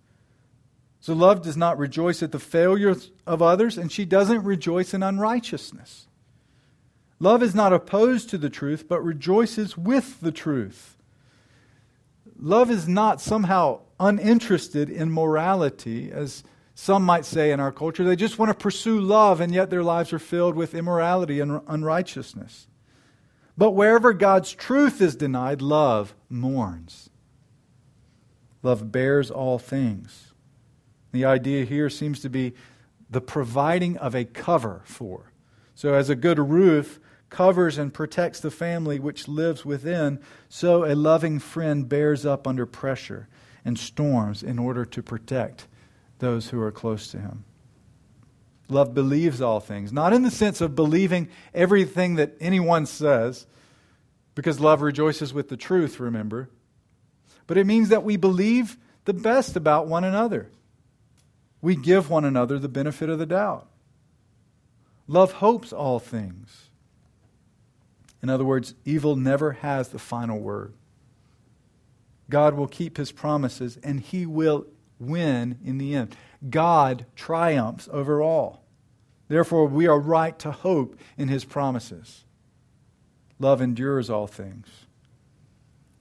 So 1.01 1.15
love 1.15 1.43
does 1.43 1.57
not 1.57 1.79
rejoice 1.79 2.23
at 2.23 2.33
the 2.33 2.39
failures 2.39 3.11
of 3.27 3.41
others, 3.41 3.79
and 3.79 3.91
she 3.91 4.05
doesn't 4.05 4.45
rejoice 4.45 4.93
in 4.93 5.03
unrighteousness. 5.03 6.07
Love 7.21 7.43
is 7.43 7.55
not 7.55 7.73
opposed 7.73 8.29
to 8.31 8.39
the 8.39 8.51
truth, 8.51 8.87
but 8.89 9.03
rejoices 9.03 9.77
with 9.77 10.21
the 10.21 10.33
truth. 10.33 10.97
Love 12.39 12.71
is 12.71 12.87
not 12.87 13.21
somehow 13.21 13.81
uninterested 13.99 14.91
in 14.91 15.11
morality, 15.11 16.13
as 16.13 16.45
some 16.75 17.03
might 17.03 17.25
say 17.25 17.51
in 17.51 17.59
our 17.59 17.73
culture. 17.73 18.05
They 18.05 18.15
just 18.15 18.39
want 18.39 18.51
to 18.51 18.55
pursue 18.55 19.01
love, 19.01 19.41
and 19.41 19.53
yet 19.53 19.71
their 19.71 19.83
lives 19.83 20.13
are 20.13 20.21
filled 20.21 20.55
with 20.55 20.75
immorality 20.75 21.41
and 21.41 21.61
unrighteousness. 21.67 22.69
But 23.59 23.73
wherever 23.73 24.13
God's 24.13 24.53
truth 24.53 25.03
is 25.03 25.17
denied, 25.17 25.61
love 25.61 26.15
mourns. 26.31 27.11
Love 28.63 28.93
bears 28.93 29.33
all 29.33 29.59
things. 29.59 30.33
The 31.11 31.25
idea 31.25 31.65
here 31.65 31.91
seems 31.91 32.21
to 32.21 32.31
be 32.31 32.55
the 33.11 33.21
providing 33.21 33.97
of 33.97 34.15
a 34.15 34.25
cover 34.25 34.83
for. 34.85 35.33
So, 35.75 35.95
as 35.95 36.09
a 36.09 36.15
good 36.15 36.39
roof 36.39 37.01
covers 37.31 37.79
and 37.79 37.93
protects 37.93 38.39
the 38.39 38.51
family 38.51 39.01
which 39.01 39.27
lives 39.27 39.65
within, 39.65 40.21
so 40.49 40.85
a 40.85 40.95
loving 40.95 41.41
friend 41.41 41.89
bears 41.89 42.25
up 42.25 42.47
under 42.47 42.65
pressure 42.65 43.29
and 43.65 43.77
storms 43.77 44.43
in 44.43 44.59
order 44.59 44.85
to 44.85 45.03
protect 45.03 45.67
those 46.21 46.51
who 46.51 46.61
are 46.61 46.73
close 46.73 47.09
to 47.09 47.19
him. 47.19 47.45
Love 48.69 48.93
believes 48.95 49.41
all 49.41 49.61
things, 49.61 49.93
not 49.93 50.13
in 50.13 50.23
the 50.23 50.31
sense 50.31 50.61
of 50.61 50.75
believing 50.75 51.29
everything 51.55 52.17
that 52.17 52.35
anyone 52.41 52.85
says, 52.85 53.47
because 54.35 54.61
love 54.61 54.83
rejoices 54.83 55.33
with 55.33 55.49
the 55.49 55.57
truth, 55.57 55.99
remember, 55.99 56.51
but 57.47 57.57
it 57.57 57.67
means 57.67 57.89
that 57.89 58.05
we 58.05 58.17
believe 58.17 58.77
the 59.07 59.15
best 59.15 59.57
about 59.57 59.87
one 59.87 60.05
another. 60.05 60.51
We 61.63 61.75
give 61.75 62.11
one 62.11 62.25
another 62.25 62.59
the 62.59 62.69
benefit 62.69 63.09
of 63.09 63.19
the 63.19 63.27
doubt. 63.27 63.67
Love 65.07 65.33
hopes 65.33 65.73
all 65.73 65.99
things. 65.99 66.69
In 68.23 68.29
other 68.29 68.45
words, 68.45 68.75
evil 68.85 69.17
never 69.17 69.53
has 69.53 69.89
the 69.89 69.99
final 69.99 70.39
word. 70.39 70.75
God 72.29 72.55
will 72.55 72.69
keep 72.69 72.99
his 72.99 73.13
promises 73.13 73.79
and 73.83 74.01
he 74.01 74.27
will 74.27 74.67
win 74.99 75.59
in 75.65 75.79
the 75.79 75.95
end. 75.95 76.15
God 76.49 77.07
triumphs 77.17 77.89
over 77.93 78.23
all. 78.23 78.63
Therefore, 79.29 79.67
we 79.67 79.87
are 79.87 79.99
right 79.99 80.39
to 80.39 80.51
hope 80.51 80.99
in 81.17 81.29
his 81.29 81.45
promises. 81.45 82.25
Love 83.39 83.61
endures 83.61 84.09
all 84.09 84.27
things. 84.27 84.67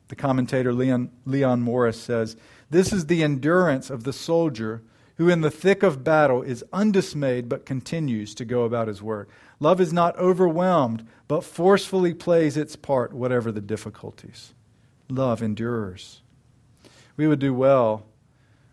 The 0.07 0.15
commentator 0.15 0.73
Leon, 0.73 1.11
Leon 1.25 1.61
Morris 1.61 1.99
says 1.99 2.37
this 2.69 2.93
is 2.93 3.05
the 3.05 3.23
endurance 3.23 3.89
of 3.89 4.03
the 4.03 4.13
soldier 4.13 4.81
who, 5.17 5.29
in 5.29 5.41
the 5.41 5.51
thick 5.51 5.83
of 5.83 6.03
battle, 6.03 6.41
is 6.41 6.63
undismayed 6.71 7.49
but 7.49 7.65
continues 7.65 8.35
to 8.35 8.45
go 8.45 8.63
about 8.63 8.87
his 8.87 9.01
work. 9.01 9.29
Love 9.59 9.81
is 9.81 9.91
not 9.91 10.17
overwhelmed, 10.17 11.05
but 11.27 11.43
forcefully 11.43 12.13
plays 12.13 12.55
its 12.55 12.75
part, 12.75 13.13
whatever 13.13 13.51
the 13.51 13.61
difficulties. 13.61 14.53
Love 15.09 15.41
endures. 15.41 16.21
We 17.15 17.27
would 17.27 17.39
do 17.39 17.53
well, 17.53 18.05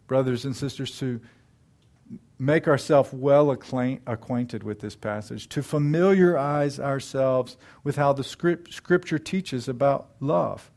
brothers 0.06 0.44
and 0.44 0.54
sisters, 0.54 0.98
to 0.98 1.20
make 2.38 2.66
ourselves 2.66 3.12
well 3.12 3.50
acquainted 3.50 4.62
with 4.62 4.80
this 4.80 4.96
passage, 4.96 5.48
to 5.48 5.62
familiarize 5.62 6.80
ourselves 6.80 7.56
with 7.84 7.96
how 7.96 8.12
the 8.12 8.24
script, 8.24 8.72
Scripture 8.72 9.18
teaches 9.18 9.68
about 9.68 10.08
love. 10.20 10.70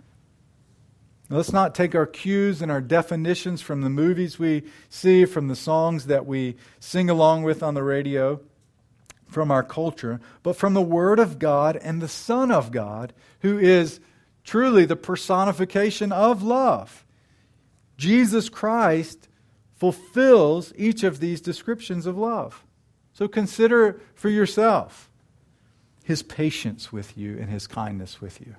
Let's 1.29 1.51
not 1.51 1.75
take 1.75 1.93
our 1.93 2.05
cues 2.05 2.61
and 2.61 2.71
our 2.71 2.79
definitions 2.79 3.61
from 3.61 3.81
the 3.81 3.89
movies 3.89 4.39
we 4.39 4.63
see, 4.87 5.25
from 5.25 5.49
the 5.49 5.55
songs 5.55 6.05
that 6.05 6.25
we 6.25 6.55
sing 6.79 7.09
along 7.09 7.43
with 7.43 7.61
on 7.61 7.73
the 7.73 7.83
radio, 7.83 8.39
from 9.27 9.51
our 9.51 9.63
culture, 9.63 10.21
but 10.41 10.55
from 10.55 10.73
the 10.73 10.81
Word 10.81 11.19
of 11.19 11.37
God 11.37 11.75
and 11.75 12.01
the 12.01 12.07
Son 12.07 12.49
of 12.49 12.71
God, 12.71 13.13
who 13.41 13.57
is 13.57 13.99
truly 14.45 14.85
the 14.85 14.95
personification 14.95 16.13
of 16.13 16.43
love. 16.43 17.05
Jesus 17.97 18.47
Christ 18.47 19.26
fulfills 19.77 20.73
each 20.75 21.03
of 21.03 21.19
these 21.19 21.39
descriptions 21.39 22.05
of 22.05 22.17
love. 22.17 22.65
So 23.13 23.27
consider 23.27 24.01
for 24.13 24.29
yourself 24.29 25.09
his 26.03 26.21
patience 26.21 26.91
with 26.91 27.17
you 27.17 27.37
and 27.37 27.49
his 27.49 27.67
kindness 27.67 28.21
with 28.21 28.41
you 28.41 28.55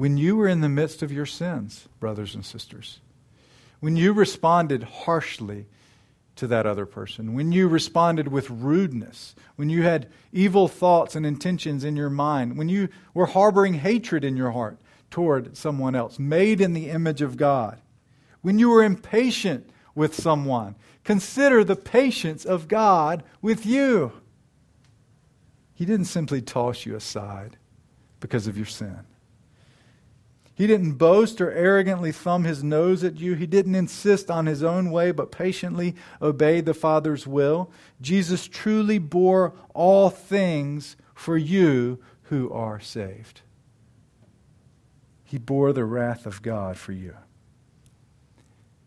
when 0.00 0.16
you 0.16 0.34
were 0.34 0.48
in 0.48 0.62
the 0.62 0.68
midst 0.70 1.02
of 1.02 1.12
your 1.12 1.26
sins, 1.26 1.86
brothers 1.98 2.34
and 2.34 2.42
sisters, 2.42 3.00
when 3.80 3.96
you 3.96 4.14
responded 4.14 4.82
harshly 4.82 5.66
to 6.36 6.46
that 6.46 6.64
other 6.64 6.86
person, 6.86 7.34
when 7.34 7.52
you 7.52 7.68
responded 7.68 8.26
with 8.26 8.48
rudeness, 8.48 9.34
when 9.56 9.68
you 9.68 9.82
had 9.82 10.08
evil 10.32 10.68
thoughts 10.68 11.14
and 11.14 11.26
intentions 11.26 11.84
in 11.84 11.96
your 11.96 12.08
mind, 12.08 12.56
when 12.56 12.70
you 12.70 12.88
were 13.12 13.26
harboring 13.26 13.74
hatred 13.74 14.24
in 14.24 14.38
your 14.38 14.52
heart 14.52 14.78
toward 15.10 15.54
someone 15.54 15.94
else, 15.94 16.18
made 16.18 16.62
in 16.62 16.72
the 16.72 16.88
image 16.88 17.20
of 17.20 17.36
God, 17.36 17.78
when 18.42 18.58
you 18.58 18.72
are 18.74 18.82
impatient 18.82 19.70
with 19.94 20.14
someone, 20.14 20.76
consider 21.04 21.64
the 21.64 21.76
patience 21.76 22.44
of 22.44 22.68
God 22.68 23.22
with 23.42 23.66
you. 23.66 24.12
He 25.74 25.84
didn't 25.84 26.06
simply 26.06 26.42
toss 26.42 26.84
you 26.84 26.94
aside 26.94 27.56
because 28.20 28.46
of 28.46 28.56
your 28.56 28.66
sin. 28.66 29.00
He 30.54 30.66
didn't 30.66 30.96
boast 30.96 31.40
or 31.40 31.50
arrogantly 31.50 32.12
thumb 32.12 32.44
his 32.44 32.62
nose 32.62 33.02
at 33.02 33.18
you. 33.18 33.32
He 33.32 33.46
didn't 33.46 33.74
insist 33.74 34.30
on 34.30 34.44
his 34.44 34.62
own 34.62 34.90
way, 34.90 35.10
but 35.10 35.32
patiently 35.32 35.94
obeyed 36.20 36.66
the 36.66 36.74
Father's 36.74 37.26
will. 37.26 37.70
Jesus 38.02 38.46
truly 38.46 38.98
bore 38.98 39.54
all 39.72 40.10
things 40.10 40.96
for 41.14 41.38
you 41.38 41.98
who 42.24 42.52
are 42.52 42.78
saved. 42.78 43.40
He 45.24 45.38
bore 45.38 45.72
the 45.72 45.86
wrath 45.86 46.26
of 46.26 46.42
God 46.42 46.76
for 46.76 46.92
you, 46.92 47.16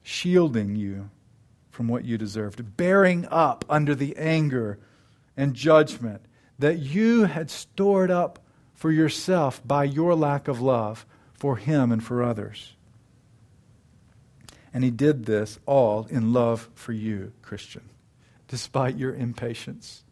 shielding 0.04 0.76
you 0.76 1.10
from 1.72 1.88
what 1.88 2.06
you 2.06 2.18
deserved, 2.18 2.78
bearing 2.78 3.26
up 3.32 3.66
under 3.68 3.96
the 3.96 4.16
anger 4.18 4.78
and 5.36 5.56
judgment 5.56 6.22
that 6.60 6.78
you 6.78 7.24
had 7.24 7.50
stored 7.50 8.12
up 8.12 8.40
for 8.76 8.92
yourself 8.92 9.66
by 9.66 9.84
your 9.84 10.14
lack 10.14 10.48
of 10.48 10.62
love 10.62 11.06
for 11.34 11.58
him 11.58 11.92
and 11.92 12.04
for 12.04 12.22
others. 12.22 12.74
And 14.74 14.84
he 14.84 14.92
did 14.92 15.26
this 15.26 15.60
all 15.66 16.06
in 16.10 16.34
love 16.34 16.70
for 16.74 16.94
you, 16.94 17.32
Christian, 17.42 17.90
despite 18.48 18.98
your 18.98 19.14
impatience, 19.14 20.04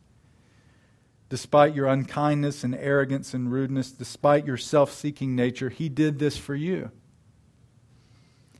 despite 1.30 1.75
your 1.75 1.88
unkindness 1.88 2.63
and 2.63 2.75
arrogance 2.75 3.34
and 3.34 3.51
rudeness, 3.51 3.91
despite 3.91 4.45
your 4.45 4.58
self 4.58 4.91
seeking 4.91 5.36
nature. 5.36 5.69
He 5.69 5.89
did 5.89 6.19
this 6.19 6.38
for 6.38 6.56
you. 6.56 6.91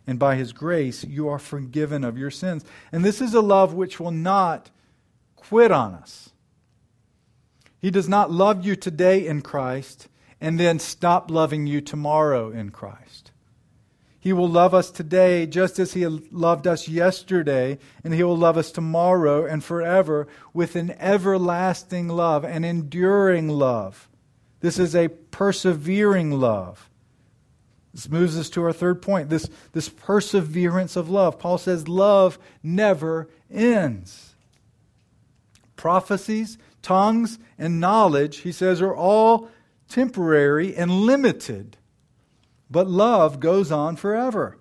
And 0.08 0.18
by 0.18 0.36
his 0.36 0.52
grace, 0.52 1.04
you 1.04 1.28
are 1.30 1.40
forgiven 1.40 2.04
of 2.04 2.18
your 2.18 2.32
sins. 2.32 2.66
And 2.92 3.06
this 3.06 3.22
is 3.22 3.34
a 3.34 3.42
love 3.42 3.74
which 3.74 4.00
will 4.00 4.12
not 4.12 4.72
quit 5.36 5.72
on 5.72 5.94
us. 5.94 6.32
He 7.80 7.92
does 7.92 8.10
not 8.10 8.32
love 8.32 8.66
you 8.66 8.76
today 8.76 9.26
in 9.26 9.42
Christ 9.42 10.08
and 10.40 10.60
then 10.60 10.80
stop 10.80 11.30
loving 11.30 11.68
you 11.68 11.82
tomorrow 11.82 12.52
in 12.52 12.70
Christ. 12.70 13.32
He 14.22 14.34
will 14.34 14.48
love 14.48 14.76
us 14.76 14.92
today 14.92 15.48
just 15.48 15.80
as 15.80 15.94
He 15.94 16.06
loved 16.06 16.68
us 16.68 16.88
yesterday, 16.88 17.80
and 18.04 18.14
He 18.14 18.24
will 18.24 18.38
love 18.38 18.56
us 18.56 18.72
tomorrow 18.72 19.46
and 19.46 19.64
forever 19.64 20.28
with 20.54 20.76
an 20.76 20.92
everlasting 21.00 22.08
love, 22.08 22.44
an 22.44 22.64
enduring 22.64 23.50
love. 23.50 24.08
This 24.60 24.78
is 24.78 24.96
a 24.96 25.08
persevering 25.08 26.32
love. 26.32 26.91
This 27.94 28.10
moves 28.10 28.38
us 28.38 28.50
to 28.52 28.64
our 28.64 28.74
third 28.74 29.02
point 29.02 29.30
this, 29.30 29.50
this 29.74 29.90
perseverance 29.90 30.96
of 30.96 31.10
love. 31.10 31.40
Paul 31.40 31.58
says, 31.58 31.88
Love 31.88 32.40
never 32.64 33.30
ends. 33.52 34.36
Prophecies, 35.76 36.58
tongues, 36.82 37.40
and 37.58 37.80
knowledge, 37.80 38.38
he 38.40 38.52
says, 38.52 38.82
are 38.82 38.96
all 38.96 39.50
temporary 39.90 40.76
and 40.76 40.92
limited, 40.92 41.78
but 42.70 42.88
love 42.88 43.40
goes 43.40 43.72
on 43.72 43.96
forever. 43.96 44.58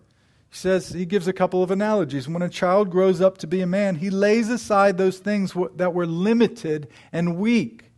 He 0.51 0.57
says, 0.57 0.89
he 0.89 1.07
gives 1.07 1.29
a 1.29 1.33
couple 1.33 1.63
of 1.63 1.71
analogies. 1.71 2.29
When 2.29 2.43
a 2.43 2.49
child 2.49 2.91
grows 2.91 3.21
up 3.21 3.39
to 3.39 3.47
be 3.47 3.61
a 3.61 3.67
man, 3.67 3.97
he 3.97 4.11
lays 4.11 4.49
aside 4.49 4.99
those 4.99 5.19
things 5.19 5.55
that 5.77 5.95
were 5.95 6.07
limited 6.07 6.89
and 7.13 7.37
weak. 7.37 7.90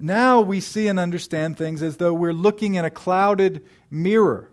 Now 0.00 0.40
we 0.40 0.60
see 0.60 0.88
and 0.88 0.98
understand 0.98 1.58
things 1.58 1.82
as 1.82 1.98
though 1.98 2.14
we're 2.14 2.32
looking 2.32 2.74
in 2.74 2.84
a 2.84 2.90
clouded 2.90 3.64
mirror. 3.90 4.50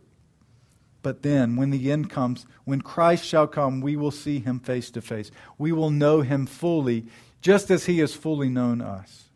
But 1.02 1.24
then, 1.24 1.56
when 1.56 1.70
the 1.70 1.90
end 1.90 2.10
comes, 2.10 2.46
when 2.66 2.82
Christ 2.82 3.24
shall 3.24 3.48
come, 3.48 3.80
we 3.80 3.96
will 3.96 4.12
see 4.12 4.40
him 4.40 4.60
face 4.60 4.92
to 4.92 5.02
face. 5.02 5.32
We 5.58 5.72
will 5.72 5.90
know 5.90 6.20
him 6.20 6.46
fully, 6.46 7.06
just 7.42 7.72
as 7.72 7.86
he 7.86 8.00
has 8.00 8.14
fully 8.14 8.50
known 8.50 8.82
us. 8.82 9.30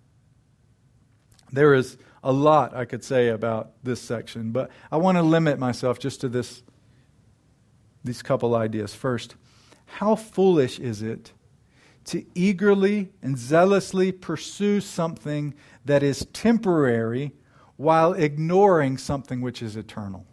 There 1.50 1.74
is 1.74 1.98
a 2.24 2.34
lot 2.34 2.76
I 2.76 2.84
could 2.84 3.06
say 3.06 3.30
about 3.30 3.72
this 3.84 4.02
section, 4.02 4.52
but 4.52 4.70
I 4.92 4.98
want 4.98 5.18
to 5.18 5.22
limit 5.22 5.60
myself 5.60 5.98
just 5.98 6.22
to 6.22 6.30
this 6.30 6.62
these 8.04 8.22
couple 8.22 8.56
ideas. 8.56 8.94
First, 8.94 9.36
how 9.86 10.16
foolish 10.16 10.80
is 10.80 11.02
it 11.02 11.32
to 12.06 12.26
eagerly 12.36 13.12
and 13.22 13.38
zealously 13.38 14.12
pursue 14.12 14.82
something 14.82 15.54
that 15.86 16.04
is 16.04 16.26
temporary 16.34 17.34
while 17.78 18.14
ignoring 18.14 18.98
something 18.98 19.42
which 19.42 19.62
is 19.62 19.76
eternal? 19.76 20.26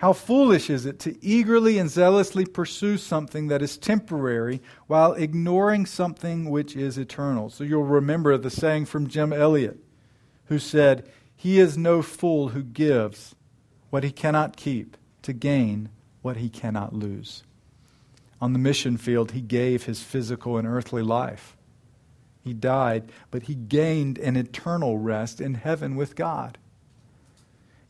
How 0.00 0.14
foolish 0.14 0.70
is 0.70 0.86
it 0.86 0.98
to 1.00 1.22
eagerly 1.22 1.76
and 1.76 1.90
zealously 1.90 2.46
pursue 2.46 2.96
something 2.96 3.48
that 3.48 3.60
is 3.60 3.76
temporary 3.76 4.62
while 4.86 5.12
ignoring 5.12 5.84
something 5.84 6.48
which 6.48 6.74
is 6.74 6.96
eternal? 6.96 7.50
So 7.50 7.64
you'll 7.64 7.84
remember 7.84 8.38
the 8.38 8.48
saying 8.48 8.86
from 8.86 9.08
Jim 9.08 9.30
Elliot, 9.30 9.78
who 10.46 10.58
said, 10.58 11.06
He 11.36 11.58
is 11.58 11.76
no 11.76 12.00
fool 12.00 12.48
who 12.48 12.62
gives 12.62 13.34
what 13.90 14.02
he 14.02 14.10
cannot 14.10 14.56
keep 14.56 14.96
to 15.20 15.34
gain 15.34 15.90
what 16.22 16.38
he 16.38 16.48
cannot 16.48 16.94
lose. 16.94 17.42
On 18.40 18.52
the 18.52 18.58
mission 18.58 18.96
field, 18.96 19.32
he 19.32 19.40
gave 19.40 19.84
his 19.84 20.02
physical 20.02 20.56
and 20.56 20.66
earthly 20.66 21.02
life. 21.02 21.56
He 22.42 22.54
died, 22.54 23.12
but 23.30 23.44
he 23.44 23.54
gained 23.54 24.18
an 24.18 24.36
eternal 24.36 24.98
rest 24.98 25.40
in 25.40 25.54
heaven 25.54 25.94
with 25.94 26.16
God. 26.16 26.56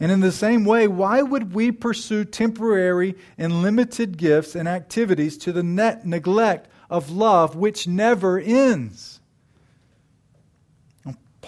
And 0.01 0.11
in 0.11 0.21
the 0.21 0.33
same 0.33 0.65
way, 0.65 0.89
why 0.89 1.23
would 1.23 1.53
we 1.55 1.71
pursue 1.71 2.25
temporary 2.25 3.15
and 3.37 3.63
limited 3.63 4.17
gifts 4.17 4.57
and 4.57 4.67
activities 4.67 5.37
to 5.39 5.53
the 5.53 5.63
net 5.63 6.07
neglect 6.07 6.69
of 6.89 7.11
love 7.11 7.55
which 7.55 7.87
never 7.87 8.39
ends? 8.39 9.20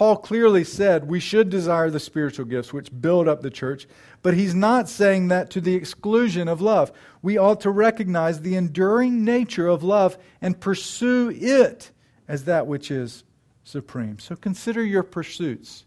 Paul 0.02 0.16
clearly 0.16 0.64
said 0.64 1.06
we 1.06 1.20
should 1.20 1.48
desire 1.48 1.88
the 1.88 2.00
spiritual 2.00 2.44
gifts 2.44 2.72
which 2.72 2.90
build 3.00 3.28
up 3.28 3.40
the 3.40 3.50
church, 3.50 3.86
but 4.20 4.34
he's 4.34 4.52
not 4.52 4.88
saying 4.88 5.28
that 5.28 5.48
to 5.50 5.60
the 5.60 5.76
exclusion 5.76 6.48
of 6.48 6.60
love. 6.60 6.90
We 7.22 7.38
ought 7.38 7.60
to 7.60 7.70
recognize 7.70 8.40
the 8.40 8.56
enduring 8.56 9.24
nature 9.24 9.68
of 9.68 9.84
love 9.84 10.18
and 10.40 10.58
pursue 10.58 11.30
it 11.30 11.92
as 12.26 12.46
that 12.46 12.66
which 12.66 12.90
is 12.90 13.22
supreme. 13.62 14.18
So 14.18 14.34
consider 14.34 14.82
your 14.82 15.04
pursuits. 15.04 15.84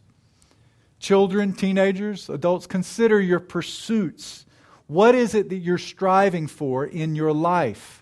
Children, 0.98 1.52
teenagers, 1.52 2.30
adults, 2.30 2.68
consider 2.68 3.20
your 3.20 3.42
pursuits. 3.42 4.46
What 4.88 5.14
is 5.14 5.36
it 5.36 5.50
that 5.50 5.58
you're 5.58 5.78
striving 5.78 6.48
for 6.48 6.86
in 6.86 7.16
your 7.16 7.34
life? 7.34 8.02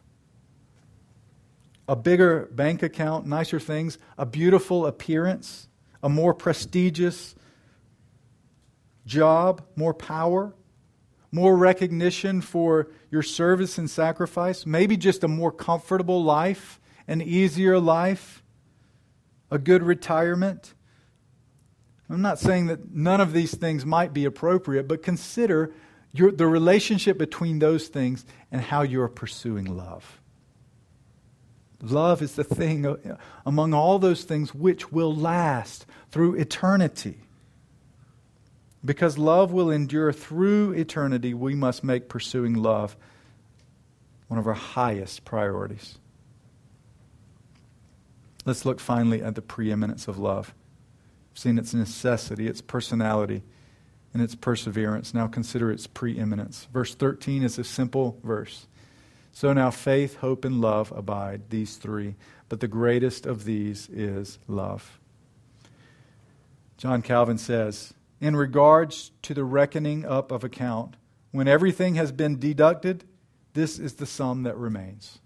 A 1.90 1.96
bigger 1.96 2.50
bank 2.52 2.84
account, 2.84 3.26
nicer 3.26 3.60
things, 3.60 3.98
a 4.16 4.28
beautiful 4.28 4.86
appearance? 4.86 5.70
A 6.04 6.10
more 6.10 6.34
prestigious 6.34 7.34
job, 9.06 9.64
more 9.76 9.94
power, 9.94 10.54
more 11.32 11.58
recognition 11.58 12.42
for 12.42 12.90
your 13.10 13.24
service 13.24 13.78
and 13.78 13.90
sacrifice, 13.90 14.66
maybe 14.66 14.96
just 14.96 15.24
a 15.24 15.28
more 15.28 15.52
comfortable 15.52 16.24
life, 16.24 16.80
an 17.08 17.22
easier 17.22 17.80
life, 17.80 18.44
a 19.50 19.58
good 19.58 19.82
retirement. 19.82 20.76
I'm 22.10 22.22
not 22.22 22.38
saying 22.38 22.68
that 22.68 22.94
none 22.94 23.22
of 23.22 23.34
these 23.34 23.56
things 23.56 23.86
might 23.86 24.14
be 24.14 24.26
appropriate, 24.26 24.88
but 24.88 25.02
consider 25.02 25.74
your, 26.12 26.32
the 26.32 26.46
relationship 26.46 27.18
between 27.18 27.60
those 27.60 27.88
things 27.88 28.26
and 28.52 28.62
how 28.62 28.84
you 28.84 29.02
are 29.02 29.10
pursuing 29.10 29.66
love. 29.66 30.22
Love 31.84 32.22
is 32.22 32.36
the 32.36 32.46
thing 32.46 32.86
uh, 32.86 32.96
among 33.46 33.74
all 33.74 34.00
those 34.00 34.24
things 34.24 34.56
which 34.56 34.92
will 34.92 35.14
last 35.14 35.86
through 36.12 36.36
eternity. 36.36 37.18
Because 38.86 39.18
love 39.18 39.52
will 39.52 39.70
endure 39.70 40.14
through 40.14 40.72
eternity, 40.72 41.34
we 41.34 41.56
must 41.56 41.84
make 41.84 42.08
pursuing 42.08 42.54
love 42.54 42.96
one 44.28 44.40
of 44.40 44.48
our 44.48 44.54
highest 44.54 45.26
priorities. 45.26 45.98
Let's 48.46 48.66
look 48.66 48.80
finally 48.80 49.22
at 49.22 49.36
the 49.36 49.42
preeminence 49.42 50.08
of 50.08 50.18
love. 50.18 50.54
We've 51.32 51.40
seen 51.40 51.58
its 51.58 51.74
necessity, 51.74 52.48
its 52.48 52.62
personality, 52.62 53.44
and 54.14 54.22
its 54.22 54.36
perseverance. 54.36 55.14
Now 55.14 55.28
consider 55.28 55.72
its 55.72 55.88
preeminence. 55.88 56.68
Verse 56.72 56.96
13 56.96 57.44
is 57.44 57.58
a 57.58 57.64
simple 57.64 58.20
verse. 58.24 58.68
So 59.34 59.52
now 59.52 59.72
faith, 59.72 60.18
hope, 60.18 60.46
and 60.46 60.62
love 60.62 60.94
abide, 60.96 61.50
these 61.50 61.76
three. 61.76 62.16
But 62.50 62.60
the 62.60 62.68
greatest 62.68 63.26
of 63.26 63.46
these 63.46 63.90
is 63.90 64.38
love. 64.48 65.00
John 66.78 67.02
Calvin 67.02 67.40
says, 67.40 67.96
In 68.22 68.36
regards 68.36 69.12
to 69.24 69.34
the 69.34 69.44
reckoning 69.44 70.06
up 70.06 70.32
of 70.32 70.44
account, 70.44 70.96
when 71.32 71.48
everything 71.48 71.96
has 71.96 72.12
been 72.12 72.40
deducted, 72.40 73.06
this 73.54 73.80
is 73.80 73.96
the 73.96 74.06
sum 74.06 74.44
that 74.44 74.56
remains. 74.56 75.20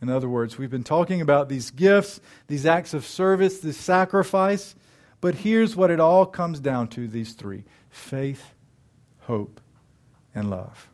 In 0.00 0.08
other 0.08 0.28
words, 0.28 0.56
we've 0.56 0.70
been 0.70 0.84
talking 0.84 1.20
about 1.20 1.50
these 1.50 1.70
gifts, 1.70 2.20
these 2.46 2.64
acts 2.64 2.94
of 2.94 3.04
service, 3.04 3.58
this 3.58 3.76
sacrifice, 3.76 4.74
but 5.20 5.34
here's 5.34 5.76
what 5.76 5.90
it 5.90 6.00
all 6.00 6.24
comes 6.24 6.60
down 6.60 6.88
to 6.88 7.08
these 7.08 7.34
three 7.34 7.64
faith, 7.90 8.54
hope, 9.20 9.60
and 10.34 10.48
love. 10.48 10.88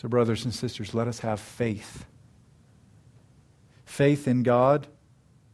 So, 0.00 0.08
brothers 0.08 0.46
and 0.46 0.54
sisters, 0.54 0.94
let 0.94 1.08
us 1.08 1.18
have 1.18 1.38
faith. 1.38 2.06
Faith 3.84 4.26
in 4.26 4.42
God, 4.42 4.86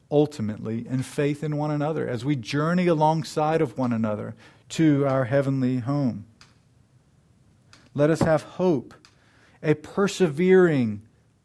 ultimately, 0.09 0.87
and 0.89 1.05
faith 1.05 1.43
in 1.43 1.57
one 1.57 1.73
another 1.73 2.07
as 2.07 2.25
we 2.25 2.37
journey 2.37 2.87
alongside 2.87 3.61
of 3.61 3.77
one 3.77 3.93
another 3.93 4.37
to 4.69 5.05
our 5.05 5.25
heavenly 5.25 5.79
home. 5.79 6.27
Let 7.93 8.09
us 8.09 8.21
have 8.21 8.43
hope, 8.43 8.95
a 9.65 9.75
persevering 9.75 11.03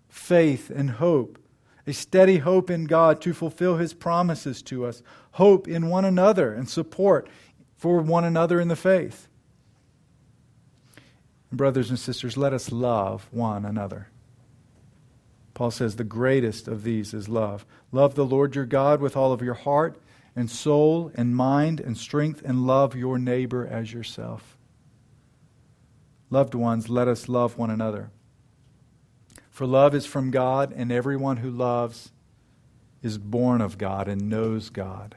faith 0.08 0.70
and 0.70 0.92
hope, 0.92 1.40
a 1.88 1.94
steady 1.94 2.38
hope 2.38 2.70
in 2.70 2.86
God 2.86 3.20
to 3.22 3.34
fulfill 3.34 3.78
His 3.78 3.96
promises 3.96 4.62
to 4.62 4.86
us, 4.86 5.02
hope 5.32 5.68
in 5.68 5.90
one 5.90 6.06
another 6.06 6.54
and 6.54 6.70
support 6.70 7.28
for 7.76 8.00
one 8.00 8.26
another 8.26 8.62
in 8.62 8.68
the 8.68 8.76
faith. 8.76 9.28
Brothers 11.52 11.90
and 11.90 12.00
sisters, 12.00 12.38
let 12.38 12.54
us 12.54 12.72
love 12.72 13.28
one 13.32 13.66
another. 13.66 14.08
Paul 15.54 15.72
says 15.72 15.96
the 15.96 16.04
greatest 16.04 16.68
of 16.68 16.84
these 16.84 17.14
is 17.14 17.28
love. 17.28 17.66
Love 17.92 18.16
the 18.16 18.26
Lord 18.26 18.56
your 18.56 18.66
God 18.66 19.02
with 19.02 19.18
all 19.18 19.34
of 19.34 19.42
your 19.42 19.54
heart 19.54 20.02
and 20.36 20.50
soul 20.50 21.12
and 21.16 21.36
mind 21.36 21.80
and 21.82 21.98
strength, 21.98 22.42
and 22.46 22.66
love 22.66 22.96
your 22.96 23.18
neighbor 23.18 23.68
as 23.68 23.92
yourself. 23.92 24.58
Loved 26.30 26.56
ones, 26.56 26.88
let 26.88 27.10
us 27.10 27.28
love 27.28 27.58
one 27.58 27.70
another. 27.70 28.12
For 29.50 29.68
love 29.68 29.94
is 29.94 30.06
from 30.06 30.32
God, 30.32 30.74
and 30.74 30.90
everyone 30.92 31.38
who 31.38 31.52
loves 31.52 32.12
is 33.04 33.18
born 33.18 33.60
of 33.60 33.78
God 33.78 34.08
and 34.08 34.30
knows 34.30 34.70
God. 34.70 35.16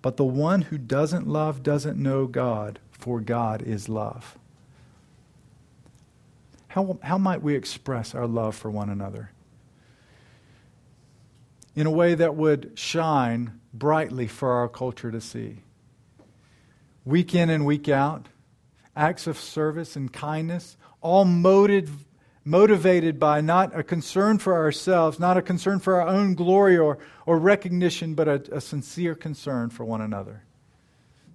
But 0.00 0.16
the 0.16 0.24
one 0.24 0.62
who 0.62 0.78
doesn't 0.78 1.26
love 1.26 1.62
doesn't 1.62 2.00
know 2.00 2.26
God, 2.26 2.78
for 2.92 3.20
God 3.20 3.60
is 3.62 3.88
love. 3.88 4.38
How, 6.74 6.98
how 7.04 7.18
might 7.18 7.40
we 7.40 7.54
express 7.54 8.16
our 8.16 8.26
love 8.26 8.56
for 8.56 8.68
one 8.68 8.90
another? 8.90 9.30
In 11.76 11.86
a 11.86 11.90
way 11.90 12.16
that 12.16 12.34
would 12.34 12.72
shine 12.74 13.60
brightly 13.72 14.26
for 14.26 14.50
our 14.50 14.68
culture 14.68 15.12
to 15.12 15.20
see. 15.20 15.58
Week 17.04 17.32
in 17.32 17.48
and 17.48 17.64
week 17.64 17.88
out, 17.88 18.26
acts 18.96 19.28
of 19.28 19.38
service 19.38 19.94
and 19.94 20.12
kindness, 20.12 20.76
all 21.00 21.24
motive, 21.24 21.92
motivated 22.44 23.20
by 23.20 23.40
not 23.40 23.70
a 23.78 23.84
concern 23.84 24.38
for 24.38 24.54
ourselves, 24.54 25.20
not 25.20 25.36
a 25.36 25.42
concern 25.42 25.78
for 25.78 26.00
our 26.00 26.08
own 26.08 26.34
glory 26.34 26.76
or, 26.76 26.98
or 27.24 27.38
recognition, 27.38 28.16
but 28.16 28.26
a, 28.26 28.42
a 28.50 28.60
sincere 28.60 29.14
concern 29.14 29.70
for 29.70 29.84
one 29.84 30.00
another. 30.00 30.42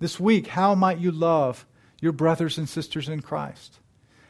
This 0.02 0.20
week, 0.20 0.48
how 0.48 0.76
might 0.76 1.00
you 1.00 1.14
love 1.14 1.66
your 2.02 2.12
brothers 2.12 2.58
and 2.58 2.68
sisters 2.68 3.08
in 3.08 3.22
Christ? 3.22 3.79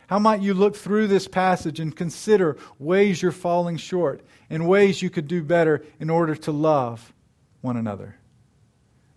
How 0.10 0.18
might 0.18 0.42
you 0.42 0.56
look 0.56 0.76
through 0.76 1.06
this 1.06 1.28
passage 1.28 1.80
and 1.80 1.96
consider 1.96 2.58
ways 2.80 3.22
you're 3.22 3.32
falling 3.32 3.78
short 3.78 4.22
and 4.50 4.68
ways 4.68 5.04
you 5.04 5.12
could 5.12 5.28
do 5.28 5.44
better 5.44 5.84
in 6.00 6.10
order 6.10 6.34
to 6.34 6.52
love 6.52 7.14
one 7.62 7.78
another? 7.78 8.16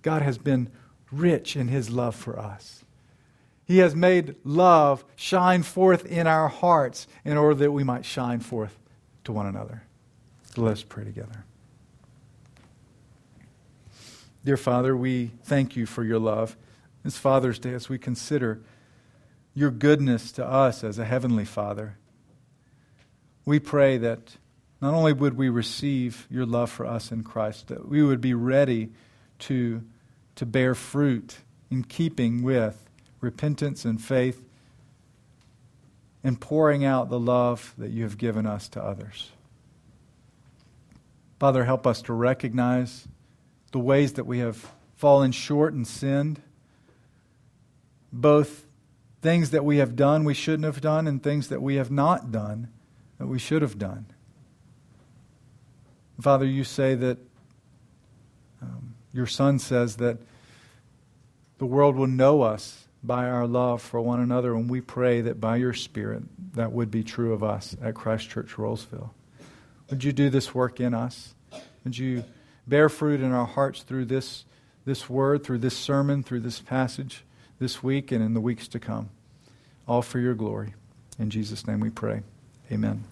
God 0.02 0.20
has 0.20 0.36
been 0.36 0.70
rich 1.10 1.56
in 1.56 1.68
his 1.68 1.88
love 1.88 2.14
for 2.14 2.38
us. 2.38 2.84
He 3.64 3.78
has 3.78 3.96
made 3.96 4.34
love 4.44 5.02
shine 5.16 5.62
forth 5.62 6.04
in 6.04 6.26
our 6.26 6.48
hearts 6.48 7.06
in 7.24 7.38
order 7.38 7.54
that 7.54 7.72
we 7.72 7.84
might 7.84 8.04
shine 8.04 8.40
forth 8.40 8.78
to 9.24 9.32
one 9.32 9.46
another. 9.46 9.84
let 10.58 10.72
us 10.72 10.82
pray 10.82 11.04
together. 11.04 11.46
Dear 14.44 14.58
Father, 14.58 14.94
we 14.94 15.30
thank 15.44 15.74
you 15.74 15.86
for 15.86 16.04
your 16.04 16.18
love. 16.18 16.54
This 17.02 17.16
Father's 17.16 17.58
Day, 17.58 17.72
as 17.72 17.88
we 17.88 17.96
consider 17.96 18.60
your 19.54 19.70
goodness 19.70 20.32
to 20.32 20.46
us 20.46 20.82
as 20.82 20.98
a 20.98 21.04
heavenly 21.04 21.44
Father. 21.44 21.96
We 23.44 23.58
pray 23.58 23.98
that 23.98 24.36
not 24.80 24.94
only 24.94 25.12
would 25.12 25.36
we 25.36 25.48
receive 25.48 26.26
your 26.30 26.46
love 26.46 26.70
for 26.70 26.86
us 26.86 27.12
in 27.12 27.22
Christ, 27.22 27.68
that 27.68 27.88
we 27.88 28.02
would 28.02 28.20
be 28.20 28.34
ready 28.34 28.90
to, 29.40 29.82
to 30.36 30.46
bear 30.46 30.74
fruit 30.74 31.38
in 31.70 31.84
keeping 31.84 32.42
with 32.42 32.88
repentance 33.20 33.84
and 33.84 34.00
faith 34.00 34.44
and 36.24 36.40
pouring 36.40 36.84
out 36.84 37.08
the 37.08 37.18
love 37.18 37.74
that 37.78 37.90
you 37.90 38.04
have 38.04 38.18
given 38.18 38.46
us 38.46 38.68
to 38.68 38.82
others. 38.82 39.30
Father, 41.38 41.64
help 41.64 41.86
us 41.86 42.02
to 42.02 42.12
recognize 42.12 43.08
the 43.72 43.78
ways 43.78 44.12
that 44.14 44.26
we 44.26 44.38
have 44.38 44.70
fallen 44.96 45.32
short 45.32 45.74
and 45.74 45.86
sinned, 45.86 46.40
both 48.12 48.61
things 49.22 49.50
that 49.50 49.64
we 49.64 49.78
have 49.78 49.96
done 49.96 50.24
we 50.24 50.34
shouldn't 50.34 50.64
have 50.64 50.80
done, 50.80 51.06
and 51.06 51.22
things 51.22 51.48
that 51.48 51.62
we 51.62 51.76
have 51.76 51.90
not 51.90 52.30
done 52.30 52.68
that 53.18 53.28
we 53.28 53.38
should 53.38 53.62
have 53.62 53.78
done. 53.78 54.04
Father, 56.20 56.44
you 56.44 56.64
say 56.64 56.94
that 56.94 57.18
um, 58.60 58.94
your 59.12 59.26
Son 59.26 59.58
says 59.58 59.96
that 59.96 60.18
the 61.58 61.66
world 61.66 61.96
will 61.96 62.06
know 62.06 62.42
us 62.42 62.86
by 63.02 63.28
our 63.28 63.46
love 63.46 63.82
for 63.82 64.00
one 64.00 64.20
another, 64.20 64.54
and 64.54 64.68
we 64.68 64.80
pray 64.80 65.20
that 65.20 65.40
by 65.40 65.56
your 65.56 65.72
Spirit 65.72 66.22
that 66.54 66.72
would 66.72 66.90
be 66.90 67.02
true 67.02 67.32
of 67.32 67.42
us 67.42 67.76
at 67.82 67.94
Christ 67.94 68.28
Church 68.28 68.54
Rolesville. 68.56 69.10
Would 69.90 70.04
you 70.04 70.12
do 70.12 70.30
this 70.30 70.54
work 70.54 70.80
in 70.80 70.94
us? 70.94 71.34
Would 71.84 71.98
you 71.98 72.24
bear 72.66 72.88
fruit 72.88 73.20
in 73.20 73.32
our 73.32 73.46
hearts 73.46 73.82
through 73.82 74.06
this, 74.06 74.44
this 74.84 75.10
word, 75.10 75.42
through 75.42 75.58
this 75.58 75.76
sermon, 75.76 76.22
through 76.22 76.40
this 76.40 76.60
passage? 76.60 77.24
This 77.58 77.82
week 77.82 78.12
and 78.12 78.22
in 78.22 78.34
the 78.34 78.40
weeks 78.40 78.68
to 78.68 78.78
come. 78.78 79.10
All 79.86 80.02
for 80.02 80.18
your 80.18 80.34
glory. 80.34 80.74
In 81.18 81.30
Jesus' 81.30 81.66
name 81.66 81.80
we 81.80 81.90
pray. 81.90 82.22
Amen. 82.70 83.04